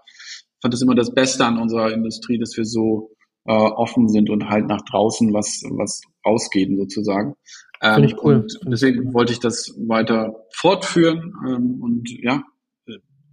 [0.62, 3.12] fand das immer das Beste an unserer Industrie, dass wir so
[3.46, 7.36] äh, offen sind und halt nach draußen was, was rausgeben sozusagen.
[7.82, 8.36] Ähm, Finde ich cool.
[8.36, 12.44] Und deswegen wollte ich das weiter fortführen ähm, und ja,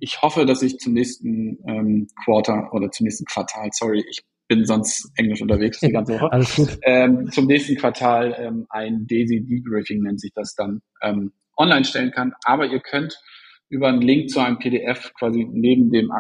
[0.00, 4.64] ich hoffe, dass ich zum nächsten ähm, Quarter oder zum nächsten Quartal, sorry, ich bin
[4.64, 6.32] sonst englisch unterwegs die ganze Woche.
[6.32, 6.78] Alles gut.
[6.82, 12.11] Ähm, zum nächsten Quartal ähm, ein Daisy Debriefing nennt sich das dann ähm, online stellen
[12.11, 12.32] kann.
[12.44, 13.20] Aber ihr könnt
[13.68, 16.11] über einen Link zu einem PDF quasi neben dem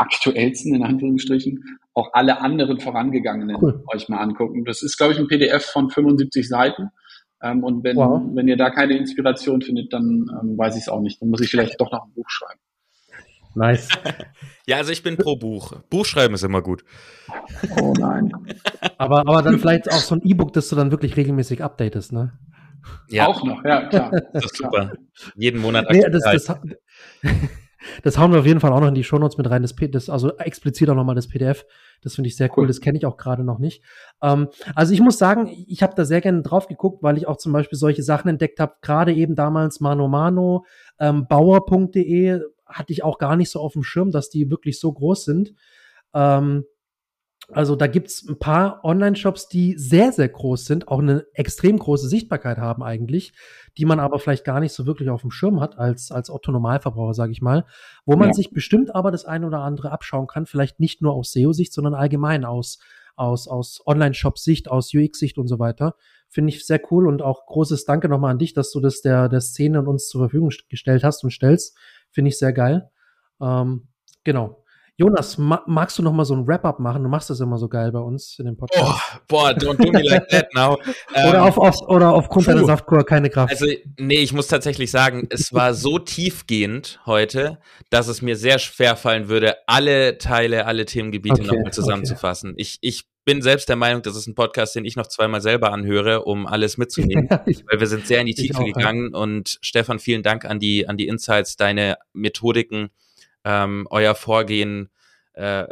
[0.00, 3.84] aktuellsten in Anführungsstrichen auch alle anderen vorangegangenen cool.
[3.88, 4.64] euch mal angucken.
[4.64, 6.90] Das ist, glaube ich, ein PDF von 75 Seiten.
[7.42, 8.22] Ähm, und wenn, wow.
[8.34, 11.20] wenn ihr da keine Inspiration findet, dann ähm, weiß ich es auch nicht.
[11.20, 12.60] Dann muss ich vielleicht doch noch ein Buch schreiben.
[13.54, 13.88] Nice.
[14.66, 15.72] ja, also ich bin pro Buch.
[15.90, 16.84] Buchschreiben ist immer gut.
[17.80, 18.32] Oh nein.
[18.96, 22.32] aber, aber dann vielleicht auch so ein E-Book, das du dann wirklich regelmäßig updatest, ne?
[23.08, 23.26] Ja.
[23.26, 24.10] Auch noch, ja, klar.
[24.32, 24.92] Das ist super.
[25.34, 25.90] Jeden Monat.
[25.90, 26.58] Nee, das, das,
[28.02, 29.62] das, hauen wir auf jeden Fall auch noch in die Shownotes mit rein.
[29.62, 31.64] Das, das also explizit auch nochmal das PDF.
[32.02, 32.62] Das finde ich sehr cool.
[32.62, 32.66] cool.
[32.66, 33.82] Das kenne ich auch gerade noch nicht.
[34.22, 37.36] Ähm, also ich muss sagen, ich habe da sehr gerne drauf geguckt, weil ich auch
[37.36, 38.74] zum Beispiel solche Sachen entdeckt habe.
[38.82, 40.64] Gerade eben damals Mano Mano,
[40.98, 44.92] ähm, Bauer.de hatte ich auch gar nicht so auf dem Schirm, dass die wirklich so
[44.92, 45.54] groß sind.
[46.14, 46.64] Ähm,
[47.52, 52.08] also da gibt's ein paar Online-Shops, die sehr, sehr groß sind, auch eine extrem große
[52.08, 53.32] Sichtbarkeit haben eigentlich,
[53.76, 57.14] die man aber vielleicht gar nicht so wirklich auf dem Schirm hat als, als Otto-Normalverbraucher,
[57.14, 57.64] sage ich mal,
[58.04, 58.34] wo man ja.
[58.34, 61.94] sich bestimmt aber das eine oder andere abschauen kann, vielleicht nicht nur aus SEO-Sicht, sondern
[61.94, 62.78] allgemein aus,
[63.16, 65.96] aus, aus Online-Shop-Sicht, aus UX-Sicht und so weiter.
[66.28, 69.28] Finde ich sehr cool und auch großes Danke nochmal an dich, dass du das der,
[69.28, 71.76] der Szene und uns zur Verfügung gestellt hast und stellst.
[72.10, 72.90] Finde ich sehr geil.
[73.40, 73.88] Ähm,
[74.22, 74.59] genau.
[75.00, 77.02] Jonas, ma magst du noch mal so ein Wrap-up machen?
[77.02, 78.84] Du machst das immer so geil bei uns in dem Podcast.
[78.86, 80.74] Oh, boah, don't do me like that now.
[81.26, 82.52] oder, ähm, auf, auf, oder aufgrund puh.
[82.52, 83.50] deiner Saftkur keine Kraft.
[83.50, 83.64] Also,
[83.98, 88.94] nee, ich muss tatsächlich sagen, es war so tiefgehend heute, dass es mir sehr schwer
[88.94, 92.50] fallen würde, alle Teile, alle Themengebiete okay, nochmal zusammenzufassen.
[92.50, 92.60] Okay.
[92.60, 95.72] Ich, ich bin selbst der Meinung, das ist ein Podcast, den ich noch zweimal selber
[95.72, 99.12] anhöre, um alles mitzunehmen, weil wir sind sehr in die Tiefe auch, gegangen.
[99.14, 99.18] Ja.
[99.18, 102.90] Und Stefan, vielen Dank an die, an die Insights, deine Methodiken
[103.44, 104.90] ähm, euer Vorgehen
[105.34, 105.66] äh,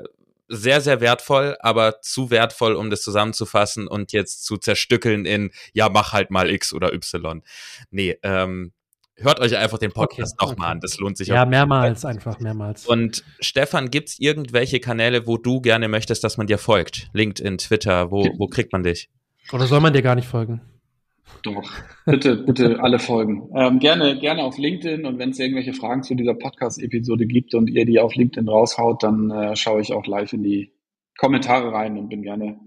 [0.49, 5.89] sehr, sehr wertvoll, aber zu wertvoll, um das zusammenzufassen und jetzt zu zerstückeln in, ja,
[5.89, 7.43] mach halt mal X oder Y.
[7.91, 8.73] Nee, ähm,
[9.16, 10.73] hört euch einfach den Podcast okay, nochmal okay.
[10.73, 10.81] an.
[10.81, 12.87] Das lohnt sich Ja, mehrmals, einfach mehrmals.
[12.87, 17.09] Und Stefan, gibt's irgendwelche Kanäle, wo du gerne möchtest, dass man dir folgt?
[17.12, 19.11] LinkedIn, Twitter, wo, wo kriegt man dich?
[19.53, 20.62] Oder soll man dir gar nicht folgen?
[21.43, 21.70] Doch,
[22.05, 23.51] bitte, bitte alle folgen.
[23.55, 27.68] Ähm, gerne, gerne auf LinkedIn und wenn es irgendwelche Fragen zu dieser Podcast-Episode gibt und
[27.68, 30.72] ihr die auf LinkedIn raushaut, dann äh, schaue ich auch live in die
[31.16, 32.59] Kommentare rein und bin gerne,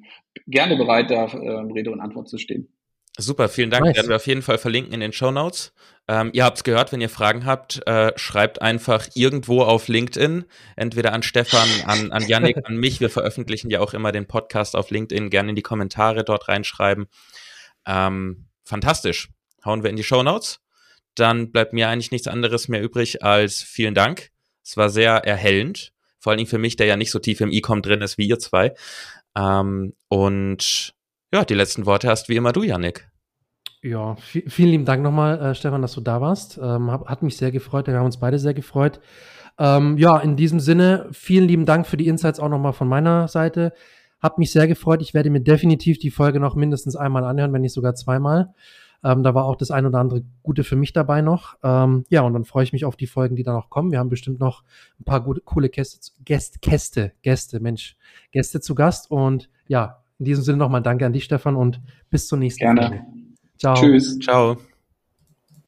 [0.48, 2.70] gerne bereit, da äh, Rede und Antwort zu stehen.
[3.18, 3.86] Super, vielen Dank.
[3.86, 3.98] Nice.
[3.98, 5.74] Werden wir auf jeden Fall verlinken in den Show Notes.
[6.08, 10.46] Ähm, ihr habt es gehört, wenn ihr Fragen habt, äh, schreibt einfach irgendwo auf LinkedIn,
[10.78, 13.02] entweder an Stefan, an, an Yannick, an mich.
[13.02, 15.30] Wir veröffentlichen ja auch immer den Podcast auf LinkedIn.
[15.30, 17.08] Gerne in die Kommentare dort reinschreiben.
[17.86, 19.30] Ähm, fantastisch.
[19.64, 20.60] Hauen wir in die Show Notes.
[21.16, 24.32] Dann bleibt mir eigentlich nichts anderes mehr übrig als vielen Dank.
[24.64, 25.94] Es war sehr erhellend.
[26.20, 28.28] Vor allen Dingen für mich, der ja nicht so tief im E-Com drin ist wie
[28.28, 28.74] ihr zwei.
[29.36, 30.94] Ähm, und
[31.34, 33.10] ja, die letzten Worte hast wie immer du, Yannick.
[33.82, 36.60] Ja, vielen lieben Dank nochmal, äh, Stefan, dass du da warst.
[36.62, 37.88] Ähm, hat mich sehr gefreut.
[37.88, 39.00] Wir haben uns beide sehr gefreut.
[39.58, 43.28] Ähm, ja, in diesem Sinne, vielen lieben Dank für die Insights auch nochmal von meiner
[43.28, 43.74] Seite.
[44.22, 45.02] Hab mich sehr gefreut.
[45.02, 48.54] Ich werde mir definitiv die Folge noch mindestens einmal anhören, wenn nicht sogar zweimal.
[49.04, 51.56] Ähm, da war auch das ein oder andere Gute für mich dabei noch.
[51.64, 53.92] Ähm, ja, und dann freue ich mich auf die Folgen, die da noch kommen.
[53.92, 54.64] Wir haben bestimmt noch
[55.00, 57.98] ein paar gute, coole Gäste, Gäste, Gäste, Gäste, Mensch,
[58.32, 59.10] Gäste zu Gast.
[59.10, 62.82] Und ja, in diesem Sinne nochmal danke an dich, Stefan, und bis zur nächsten Gerne.
[62.82, 63.06] Folge.
[63.58, 63.76] Ciao.
[63.76, 64.20] Tschüss.
[64.20, 64.58] Ciao.